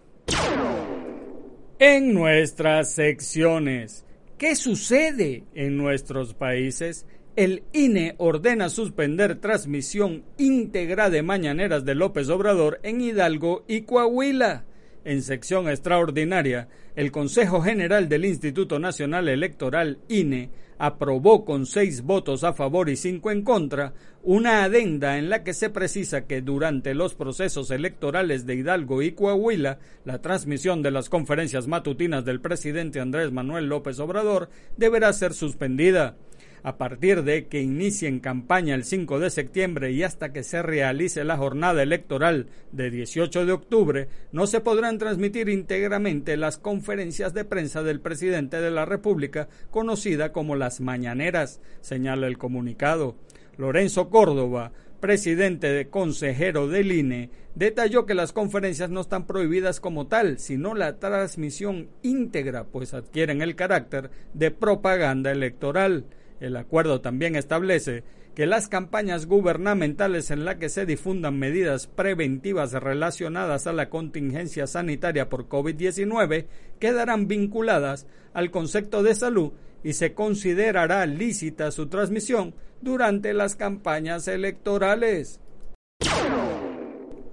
En 1.81 2.15
nuestras 2.15 2.93
secciones, 2.93 4.05
¿qué 4.39 4.55
sucede 4.55 5.43
en 5.53 5.77
nuestros 5.77 6.35
países? 6.35 7.07
El 7.35 7.65
INE 7.73 8.15
ordena 8.19 8.69
suspender 8.69 9.41
transmisión 9.41 10.23
íntegra 10.39 11.11
de 11.11 11.25
mañaneras 11.25 11.85
de 11.85 11.97
López 11.97 12.29
Obrador 12.29 12.79
en 12.85 13.01
Hidalgo 13.01 13.65
y 13.67 13.81
Coahuila. 13.81 14.67
En 15.11 15.23
sección 15.23 15.69
extraordinaria, 15.69 16.69
el 16.95 17.11
Consejo 17.11 17.63
General 17.63 18.09
del 18.09 18.25
Instituto 18.25 18.79
Nacional 18.79 19.29
Electoral, 19.29 19.99
INE, 20.07 20.51
aprobó 20.79 21.45
con 21.45 21.67
seis 21.67 22.03
votos 22.03 22.45
a 22.45 22.53
favor 22.53 22.89
y 22.89 22.95
cinco 22.95 23.33
en 23.33 23.43
contra 23.43 23.93
una 24.23 24.63
adenda 24.63 25.19
en 25.19 25.29
la 25.29 25.43
que 25.43 25.53
se 25.53 25.69
precisa 25.69 26.29
que 26.29 26.43
durante 26.43 26.95
los 26.95 27.17
procesos 27.17 27.73
electorales 27.73 28.47
de 28.47 28.55
Hidalgo 28.55 29.03
y 29.03 29.11
Coahuila, 29.11 29.81
la 30.05 30.23
transmisión 30.23 30.81
de 30.81 30.93
las 30.93 31.09
conferencias 31.09 31.67
matutinas 31.67 32.25
del 32.25 32.41
presidente 32.41 33.01
Andrés 33.01 33.33
Manuel 33.33 33.67
López 33.67 33.99
Obrador 33.99 34.49
deberá 34.77 35.13
ser 35.13 35.35
suspendida 35.35 36.19
a 36.63 36.77
partir 36.77 37.23
de 37.23 37.47
que 37.47 37.63
inicien 37.63 38.21
campaña 38.21 38.75
el 38.75 38.85
5 38.85 39.19
de 39.19 39.31
septiembre 39.31 39.93
y 39.93 40.03
hasta 40.03 40.33
que 40.33 40.43
se 40.43 40.63
realice 40.63 41.25
la 41.25 41.37
jornada 41.37 41.83
electoral 41.83 42.47
de 42.73 42.91
18 42.91 43.47
de 43.47 43.53
octubre, 43.53 44.09
no 44.33 44.47
se 44.47 44.61
podrán 44.61 44.99
transmitir 44.99 45.49
íntegramente 45.49 46.37
las 46.37 46.59
conferencias 46.59 47.35
de 47.35 47.45
prensa 47.45 47.83
del 47.83 48.01
presidente 48.01 48.61
de 48.61 48.71
la 48.71 48.85
República, 48.85 49.49
conocida 49.71 50.33
como 50.33 50.57
las 50.57 50.81
mañaneras, 50.81 51.61
señala 51.81 52.27
el 52.27 52.39
comunicado. 52.39 53.17
Lorenzo 53.57 54.09
Córdoba, 54.09 54.73
presidente 55.01 55.73
de 55.73 55.89
consejero 55.89 56.69
del 56.69 56.93
INE, 56.93 57.31
detalló 57.55 58.07
que 58.07 58.15
las 58.15 58.33
conferencias 58.33 58.91
no 58.91 59.01
están 59.01 59.27
prohibidas 59.27 59.81
como 59.81 60.07
tal, 60.07 60.39
sino 60.39 60.75
la 60.75 60.99
transmisión 60.99 61.89
íntegra, 62.03 62.65
pues 62.65 62.95
adquieren 62.95 63.43
el 63.43 63.57
carácter 63.57 64.11
de 64.35 64.51
propaganda 64.51 65.31
electoral. 65.31 66.05
El 66.41 66.57
acuerdo 66.57 67.01
también 67.01 67.37
establece 67.37 68.03
que 68.35 68.47
las 68.47 68.69
campañas 68.69 69.27
gubernamentales 69.27 70.31
en 70.31 70.45
las 70.45 70.57
que 70.57 70.69
se 70.69 70.87
difundan 70.87 71.39
medidas 71.39 71.87
preventivas 71.87 72.73
relacionadas 72.73 73.67
a 73.67 73.73
la 73.73 73.91
contingencia 73.91 74.67
sanitaria 74.67 75.29
por 75.29 75.49
COVID-19 75.49 76.47
quedarán 76.79 77.29
vinculadas 77.29 78.07
al 78.33 78.51
concepto 78.51 79.03
de 79.03 79.15
salud 79.15 79.53
y 79.83 79.95
se 79.95 80.15
considerará 80.15 81.05
lícita 81.07 81.71
su 81.71 81.89
transmisión 81.89 82.55
durante 82.81 83.35
las 83.35 83.57
campañas 83.57 84.29
electorales. 84.29 85.41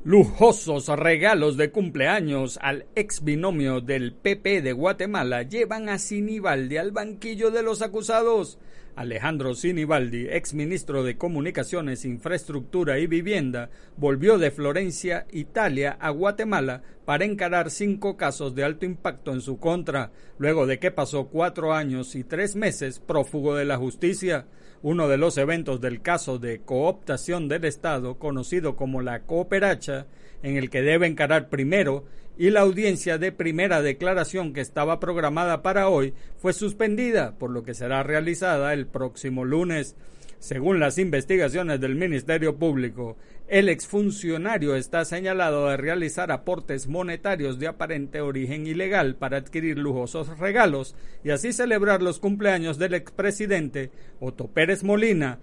Lujosos 0.03 0.87
regalos 0.87 1.57
de 1.57 1.69
cumpleaños 1.69 2.57
al 2.61 2.85
ex 2.95 3.25
binomio 3.25 3.81
del 3.81 4.13
PP 4.13 4.61
de 4.61 4.71
Guatemala 4.71 5.43
llevan 5.43 5.89
a 5.89 5.99
Sinibaldi 5.99 6.77
al 6.77 6.91
banquillo 6.91 7.51
de 7.51 7.61
los 7.61 7.81
acusados. 7.81 8.57
Alejandro 8.97 9.53
Sinibaldi, 9.53 10.27
ex 10.27 10.55
ministro 10.55 11.03
de 11.03 11.17
Comunicaciones, 11.17 12.03
Infraestructura 12.03 12.97
y 12.97 13.05
Vivienda, 13.05 13.69
volvió 13.95 14.39
de 14.39 14.49
Florencia, 14.49 15.27
Italia, 15.31 15.95
a 15.99 16.09
Guatemala 16.09 16.81
para 17.05 17.23
encarar 17.23 17.69
cinco 17.69 18.17
casos 18.17 18.55
de 18.55 18.63
alto 18.63 18.87
impacto 18.87 19.33
en 19.33 19.41
su 19.41 19.59
contra, 19.59 20.11
luego 20.39 20.65
de 20.65 20.79
que 20.79 20.89
pasó 20.89 21.27
cuatro 21.27 21.75
años 21.75 22.15
y 22.15 22.23
tres 22.23 22.55
meses 22.55 22.99
prófugo 22.99 23.53
de 23.53 23.65
la 23.65 23.77
justicia. 23.77 24.47
Uno 24.81 25.07
de 25.07 25.17
los 25.17 25.37
eventos 25.37 25.79
del 25.79 26.01
caso 26.01 26.39
de 26.39 26.61
cooptación 26.61 27.47
del 27.47 27.65
Estado, 27.65 28.17
conocido 28.17 28.75
como 28.75 29.03
la 29.03 29.21
cooperacha, 29.21 30.07
en 30.41 30.57
el 30.57 30.71
que 30.71 30.81
debe 30.81 31.05
encarar 31.05 31.49
primero 31.49 32.05
y 32.37 32.51
la 32.51 32.61
audiencia 32.61 33.17
de 33.17 33.31
primera 33.31 33.81
declaración 33.81 34.53
que 34.53 34.61
estaba 34.61 34.99
programada 34.99 35.61
para 35.61 35.89
hoy 35.89 36.13
fue 36.37 36.53
suspendida, 36.53 37.35
por 37.37 37.49
lo 37.49 37.63
que 37.63 37.73
será 37.73 38.03
realizada 38.03 38.73
el 38.73 38.87
próximo 38.87 39.43
lunes. 39.43 39.95
Según 40.39 40.79
las 40.79 40.99
investigaciones 40.99 41.81
del 41.81 41.95
Ministerio 41.95 42.57
Público, 42.57 43.17
el 43.47 43.69
exfuncionario 43.69 44.75
está 44.75 45.03
señalado 45.03 45.67
de 45.67 45.77
realizar 45.77 46.31
aportes 46.31 46.87
monetarios 46.87 47.57
de 47.57 47.67
aparente 47.67 48.21
origen 48.21 48.67
ilegal 48.67 49.15
para 49.15 49.37
adquirir 49.37 49.79
lujosos 49.79 50.37
regalos 50.37 50.95
y 51.23 51.31
así 51.31 51.53
celebrar 51.53 52.03
los 52.03 52.19
cumpleaños 52.19 52.77
del 52.77 52.93
expresidente 52.93 53.89
Otto 54.19 54.47
Pérez 54.47 54.83
Molina 54.83 55.39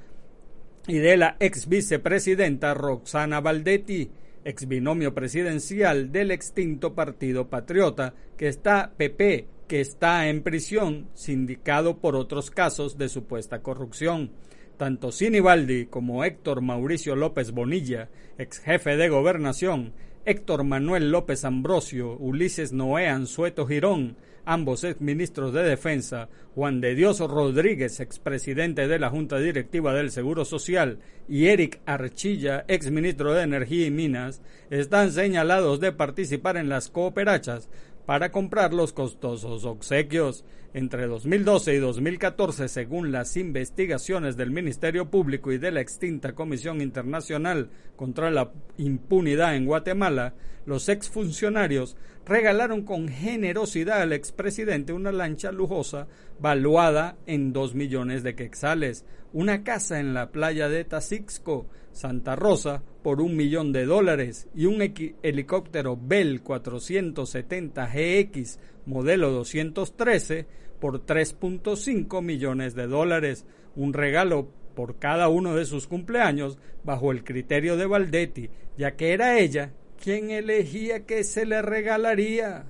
y 0.87 0.99
de 0.99 1.17
la 1.17 1.37
ex 1.41 1.67
vicepresidenta 1.67 2.75
Roxana 2.75 3.41
Valdetti, 3.41 4.11
ex 4.45 4.69
binomio 4.69 5.15
presidencial 5.15 6.13
del 6.13 6.31
extinto 6.31 6.95
Partido 6.95 7.49
Patriota, 7.49 8.15
que 8.37 8.49
está 8.49 8.93
PP, 8.97 9.49
que 9.67 9.81
está 9.81 10.29
en 10.29 10.43
prisión, 10.43 11.09
sindicado 11.15 11.99
por 11.99 12.17
otros 12.17 12.51
casos 12.51 12.99
de 12.99 13.09
supuesta 13.09 13.63
corrupción. 13.63 14.33
Tanto 14.77 15.13
Sinibaldi 15.13 15.87
como 15.87 16.25
Héctor 16.25 16.61
Mauricio 16.61 17.17
López 17.17 17.53
Bonilla, 17.53 18.11
ex 18.39 18.59
jefe 18.59 18.97
de 18.97 19.09
gobernación, 19.09 19.93
Héctor 20.27 20.65
Manuel 20.65 21.11
López 21.11 21.45
Ambrosio, 21.45 22.17
Ulises 22.17 22.73
Noé 22.73 23.09
Anzueto 23.09 23.67
Girón, 23.67 24.17
ambos 24.45 24.85
ex 24.85 25.01
ministros 25.01 25.53
de 25.53 25.63
Defensa, 25.63 26.29
Juan 26.55 26.81
de 26.81 26.95
Dios 26.95 27.21
Rodríguez, 27.21 28.01
expresidente 28.01 28.87
de 28.87 28.99
la 28.99 29.11
Junta 29.11 29.39
Directiva 29.39 29.95
del 29.95 30.11
Seguro 30.11 30.45
Social, 30.45 30.99
y 31.29 31.47
Eric 31.47 31.81
Archilla, 31.87 32.65
ex 32.69 32.91
ministro 32.91 33.33
de 33.33 33.43
Energía 33.43 33.87
y 33.87 33.91
Minas, 33.91 34.43
están 34.71 35.13
señalados 35.13 35.81
de 35.81 35.93
participar 35.93 36.57
en 36.57 36.69
las 36.69 36.91
cooperachas 36.91 37.69
para 38.07 38.31
comprar 38.31 38.75
los 38.75 38.93
costosos 38.93 39.65
obsequios. 39.65 40.45
Entre 40.73 41.07
2012 41.07 41.75
y 41.75 41.79
2014, 41.79 42.67
según 42.67 43.13
las 43.13 43.37
investigaciones 43.37 44.37
del 44.37 44.51
Ministerio 44.51 45.09
Público 45.09 45.53
y 45.53 45.59
de 45.59 45.71
la 45.71 45.81
extinta 45.81 46.35
Comisión 46.35 46.81
Internacional 46.81 47.71
contra 47.95 48.33
la 48.33 48.51
Impunidad 48.77 49.55
en 49.55 49.67
Guatemala, 49.67 50.35
los 50.67 50.89
exfuncionarios 50.89 51.97
regalaron 52.27 52.83
con 52.83 53.09
generosidad 53.09 54.03
al 54.03 54.13
expresidente 54.13 54.93
una 54.93 55.13
lancha 55.13 55.53
lujosa 55.53 56.09
valuada 56.41 57.17
en 57.27 57.53
dos 57.53 57.75
millones 57.75 58.25
de 58.25 58.35
quexales, 58.35 59.05
una 59.33 59.63
casa 59.63 60.01
en 60.01 60.13
la 60.13 60.31
playa 60.31 60.69
de 60.69 60.85
Tazixco, 60.85 61.69
Santa 61.93 62.35
Rosa, 62.35 62.83
por 63.05 63.21
un 63.21 63.37
millón 63.37 63.71
de 63.73 63.85
dólares 63.85 64.49
y 64.55 64.65
un 64.65 64.81
helicóptero 65.23 65.99
Bell 66.01 66.41
470 66.41 67.87
GX 67.87 68.59
modelo 68.87 69.31
213 69.31 70.47
por 70.81 71.05
3.5 71.05 72.23
millones 72.23 72.75
de 72.75 72.87
dólares, 72.87 73.45
un 73.77 73.93
regalo 73.93 74.49
por 74.75 74.99
cada 74.99 75.29
uno 75.29 75.55
de 75.55 75.67
sus 75.67 75.87
cumpleaños 75.87 76.57
bajo 76.83 77.13
el 77.13 77.25
criterio 77.25 77.77
de 77.77 77.85
Valdetti, 77.85 78.49
ya 78.79 78.97
que 78.97 79.13
era 79.13 79.39
ella 79.39 79.75
quien 80.03 80.31
elegía 80.31 81.05
que 81.05 81.25
se 81.25 81.45
le 81.45 81.61
regalaría. 81.61 82.65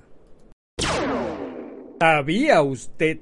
¿Sabía 2.01 2.61
usted 2.61 3.19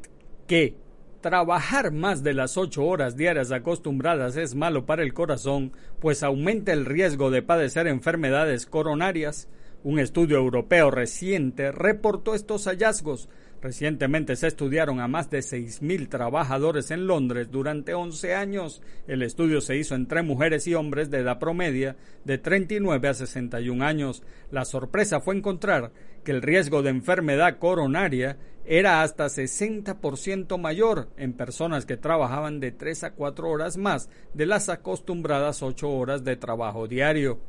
que 0.47 0.82
Trabajar 1.23 1.93
más 1.93 2.21
de 2.21 2.33
las 2.33 2.57
ocho 2.57 2.83
horas 2.83 3.15
diarias 3.15 3.53
acostumbradas 3.53 4.35
es 4.35 4.55
malo 4.55 4.85
para 4.85 5.03
el 5.03 5.13
corazón, 5.13 5.71
pues 6.01 6.21
aumenta 6.21 6.73
el 6.73 6.85
riesgo 6.85 7.31
de 7.31 7.41
padecer 7.41 7.87
enfermedades 7.87 8.65
coronarias. 8.65 9.47
Un 9.85 9.99
estudio 9.99 10.35
europeo 10.35 10.91
reciente 10.91 11.71
reportó 11.71 12.35
estos 12.35 12.65
hallazgos. 12.65 13.29
Recientemente 13.61 14.35
se 14.35 14.47
estudiaron 14.47 14.99
a 14.99 15.07
más 15.07 15.29
de 15.29 15.39
6.000 15.39 16.09
trabajadores 16.09 16.91
en 16.91 17.07
Londres 17.07 17.49
durante 17.49 17.93
11 17.93 18.35
años. 18.35 18.81
El 19.07 19.23
estudio 19.23 19.61
se 19.61 19.77
hizo 19.77 19.95
entre 19.95 20.23
mujeres 20.23 20.67
y 20.67 20.75
hombres 20.75 21.09
de 21.09 21.19
edad 21.19 21.39
promedia 21.39 21.95
de 22.25 22.37
39 22.37 23.07
a 23.07 23.13
61 23.13 23.85
años. 23.85 24.23
La 24.51 24.65
sorpresa 24.65 25.21
fue 25.21 25.37
encontrar 25.37 25.93
que 26.25 26.31
el 26.31 26.41
riesgo 26.41 26.81
de 26.81 26.89
enfermedad 26.89 27.59
coronaria 27.59 28.37
era 28.65 29.01
hasta 29.01 29.25
60% 29.25 30.57
mayor 30.57 31.09
en 31.17 31.33
personas 31.33 31.85
que 31.85 31.97
trabajaban 31.97 32.59
de 32.59 32.71
3 32.71 33.03
a 33.05 33.13
4 33.13 33.49
horas 33.49 33.77
más 33.77 34.09
de 34.33 34.45
las 34.45 34.69
acostumbradas 34.69 35.61
8 35.61 35.89
horas 35.89 36.23
de 36.23 36.35
trabajo 36.35 36.87
diario. 36.87 37.39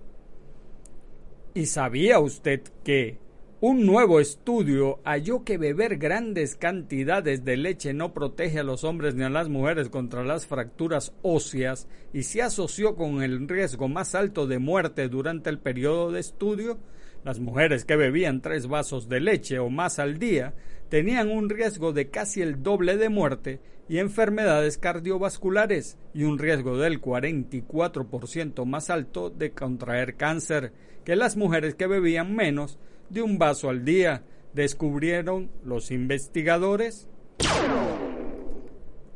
¿Y 1.55 1.67
sabía 1.67 2.19
usted 2.19 2.63
que 2.83 3.19
un 3.61 3.87
nuevo 3.87 4.21
estudio 4.21 4.99
halló 5.05 5.43
que 5.43 5.57
beber 5.57 5.97
grandes 5.97 6.55
cantidades 6.55 7.47
de 7.47 7.57
leche 7.57 7.95
no 7.95 8.13
protege 8.13 8.59
a 8.59 8.63
los 8.65 8.85
hombres 8.85 9.15
ni 9.15 9.23
a 9.23 9.31
las 9.31 9.49
mujeres 9.49 9.89
contra 9.89 10.23
las 10.23 10.47
fracturas 10.47 11.15
óseas 11.23 11.89
y 12.13 12.25
se 12.25 12.43
asoció 12.43 12.95
con 12.97 13.23
el 13.23 13.49
riesgo 13.49 13.89
más 13.89 14.15
alto 14.15 14.47
de 14.47 14.59
muerte 14.59 15.09
durante 15.09 15.49
el 15.49 15.61
periodo 15.61 16.13
de 16.13 16.21
estudio? 16.21 16.79
Las 17.25 17.41
mujeres 17.41 17.87
que 17.87 17.97
bebían 17.97 18.43
tres 18.43 18.67
vasos 18.67 19.09
de 19.09 19.21
leche 19.21 19.59
o 19.59 19.71
más 19.71 19.99
al 19.99 20.19
día 20.19 20.53
tenían 20.95 21.29
un 21.29 21.51
riesgo 21.51 21.93
de 21.93 22.09
casi 22.09 22.41
el 22.41 22.63
doble 22.63 22.97
de 22.97 23.09
muerte 23.09 23.59
y 23.89 23.99
enfermedades 23.99 24.79
cardiovasculares 24.79 25.99
y 26.15 26.23
un 26.23 26.39
riesgo 26.39 26.79
del 26.79 27.01
44% 27.01 28.65
más 28.65 28.91
alto 28.91 29.29
de 29.29 29.51
contraer 29.51 30.15
cáncer 30.15 30.73
que 31.05 31.17
las 31.17 31.37
mujeres 31.37 31.75
que 31.75 31.89
bebían 31.89 32.37
menos 32.37 32.79
de 33.11 33.23
un 33.23 33.39
vaso 33.39 33.71
al 33.71 33.85
día, 33.85 34.23
descubrieron 34.53 35.51
los 35.65 35.91
investigadores. 35.91 37.09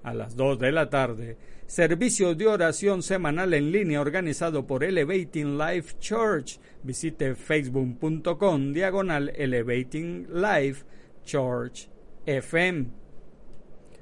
a 0.09 0.15
las 0.15 0.37
2 0.37 0.59
de 0.59 0.73
la 0.73 0.89
tarde. 0.89 1.37
Servicio 1.67 2.35
de 2.35 2.47
oración 2.47 3.03
semanal 3.03 3.53
en 3.53 3.71
línea 3.71 4.01
organizado 4.01 4.67
por 4.67 4.83
Elevating 4.83 5.59
Life 5.59 5.97
Church. 5.99 6.59
Visite 6.83 7.35
facebook.com 7.35 8.73
diagonal 8.73 9.31
Elevating 9.37 10.29
Life 10.33 10.85
Church 11.25 11.91
FM. 12.25 12.87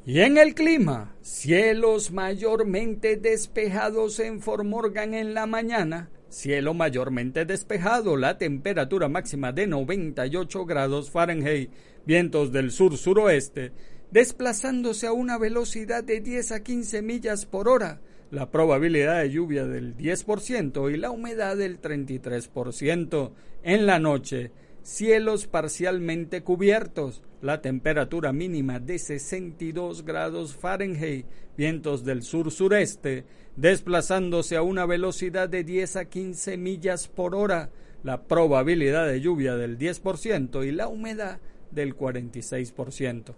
Y 0.05 0.21
en 0.21 0.37
el 0.37 0.55
clima, 0.55 1.17
cielos 1.21 2.11
mayormente 2.11 3.17
despejados 3.17 4.21
en 4.21 4.41
Fort 4.41 4.63
Morgan 4.63 5.13
en 5.13 5.33
la 5.33 5.45
mañana, 5.45 6.09
cielo 6.29 6.73
mayormente 6.73 7.45
despejado, 7.45 8.17
la 8.17 8.37
temperatura 8.37 9.07
máxima 9.07 9.51
de 9.51 9.67
98 9.67 10.65
grados 10.65 11.11
Fahrenheit, 11.11 11.71
vientos 12.05 12.51
del 12.51 12.71
sur-suroeste, 12.71 13.71
desplazándose 14.11 15.07
a 15.07 15.13
una 15.13 15.37
velocidad 15.37 16.03
de 16.03 16.21
10 16.21 16.51
a 16.51 16.63
15 16.63 17.01
millas 17.01 17.45
por 17.45 17.67
hora, 17.67 18.01
la 18.31 18.51
probabilidad 18.51 19.21
de 19.21 19.31
lluvia 19.31 19.65
del 19.65 19.95
10% 19.95 20.93
y 20.93 20.97
la 20.97 21.11
humedad 21.11 21.55
del 21.57 21.81
33%. 21.81 23.31
En 23.63 23.85
la 23.85 23.99
noche, 23.99 24.51
cielos 24.81 25.47
parcialmente 25.47 26.43
cubiertos, 26.43 27.21
la 27.41 27.61
temperatura 27.61 28.33
mínima 28.33 28.79
de 28.79 28.99
62 28.99 30.03
grados 30.03 30.55
Fahrenheit, 30.55 31.25
vientos 31.57 32.03
del 32.03 32.23
sur-sureste, 32.23 33.25
desplazándose 33.57 34.55
a 34.55 34.61
una 34.61 34.85
velocidad 34.85 35.49
de 35.49 35.63
10 35.63 35.95
a 35.97 36.05
15 36.05 36.57
millas 36.57 37.07
por 37.07 37.35
hora, 37.35 37.69
la 38.03 38.21
probabilidad 38.21 39.07
de 39.07 39.19
lluvia 39.19 39.55
del 39.55 39.77
10% 39.77 40.65
y 40.65 40.71
la 40.71 40.87
humedad 40.87 41.39
del 41.71 41.97
46%. 41.97 43.33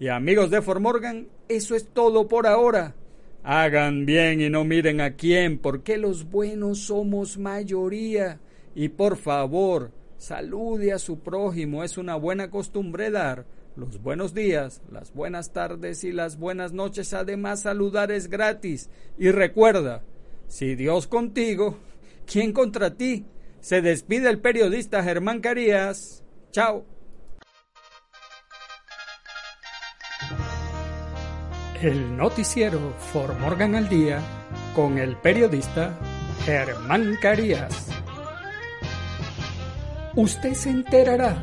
Y 0.00 0.08
amigos 0.08 0.50
de 0.50 0.60
Formorgan, 0.60 1.28
eso 1.48 1.76
es 1.76 1.86
todo 1.86 2.26
por 2.26 2.46
ahora. 2.46 2.94
Hagan 3.44 4.04
bien 4.04 4.40
y 4.40 4.50
no 4.50 4.64
miren 4.64 5.00
a 5.00 5.14
quién, 5.14 5.58
porque 5.58 5.96
los 5.96 6.28
buenos 6.28 6.80
somos 6.80 7.38
mayoría. 7.38 8.40
Y 8.74 8.88
por 8.88 9.16
favor, 9.16 9.92
salude 10.18 10.92
a 10.92 10.98
su 10.98 11.20
prójimo, 11.20 11.84
es 11.84 11.98
una 11.98 12.16
buena 12.16 12.50
costumbre 12.50 13.10
dar 13.10 13.44
los 13.76 14.02
buenos 14.02 14.34
días, 14.34 14.82
las 14.90 15.12
buenas 15.12 15.52
tardes 15.52 16.04
y 16.04 16.12
las 16.12 16.38
buenas 16.38 16.72
noches. 16.72 17.12
Además, 17.14 17.60
saludar 17.60 18.10
es 18.12 18.28
gratis. 18.28 18.90
Y 19.18 19.30
recuerda, 19.30 20.02
si 20.48 20.74
Dios 20.74 21.06
contigo, 21.06 21.78
¿quién 22.26 22.52
contra 22.52 22.94
ti? 22.94 23.24
Se 23.60 23.80
despide 23.80 24.28
el 24.28 24.40
periodista 24.40 25.02
Germán 25.02 25.40
Carías. 25.40 26.24
Chao. 26.50 26.84
El 31.80 32.16
noticiero 32.16 32.94
For 33.12 33.36
Morgan 33.38 33.74
al 33.74 33.88
Día 33.88 34.20
con 34.74 34.98
el 34.98 35.16
periodista 35.16 35.98
Germán 36.44 37.16
Carías. 37.20 37.88
Usted 40.14 40.54
se 40.54 40.70
enterará 40.70 41.42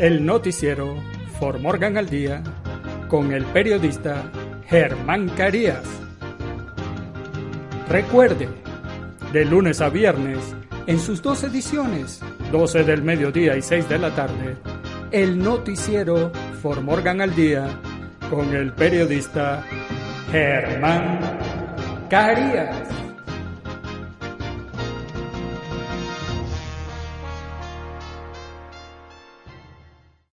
El 0.00 0.24
noticiero 0.24 0.96
For 1.38 1.58
Morgan 1.58 1.98
al 1.98 2.08
Día 2.08 2.42
con 3.06 3.34
el 3.34 3.44
periodista 3.44 4.32
Germán 4.66 5.28
Carías. 5.28 5.84
Recuerde, 7.86 8.48
de 9.30 9.44
lunes 9.44 9.82
a 9.82 9.90
viernes, 9.90 10.56
en 10.86 10.98
sus 10.98 11.20
dos 11.20 11.44
ediciones, 11.44 12.22
12 12.50 12.84
del 12.84 13.02
mediodía 13.02 13.58
y 13.58 13.60
6 13.60 13.90
de 13.90 13.98
la 13.98 14.14
tarde, 14.14 14.56
el 15.10 15.38
noticiero 15.38 16.32
For 16.62 16.80
Morgan 16.80 17.20
al 17.20 17.36
Día 17.36 17.68
con 18.30 18.54
el 18.54 18.72
periodista 18.72 19.62
Germán 20.32 21.20
Carías. 22.08 22.88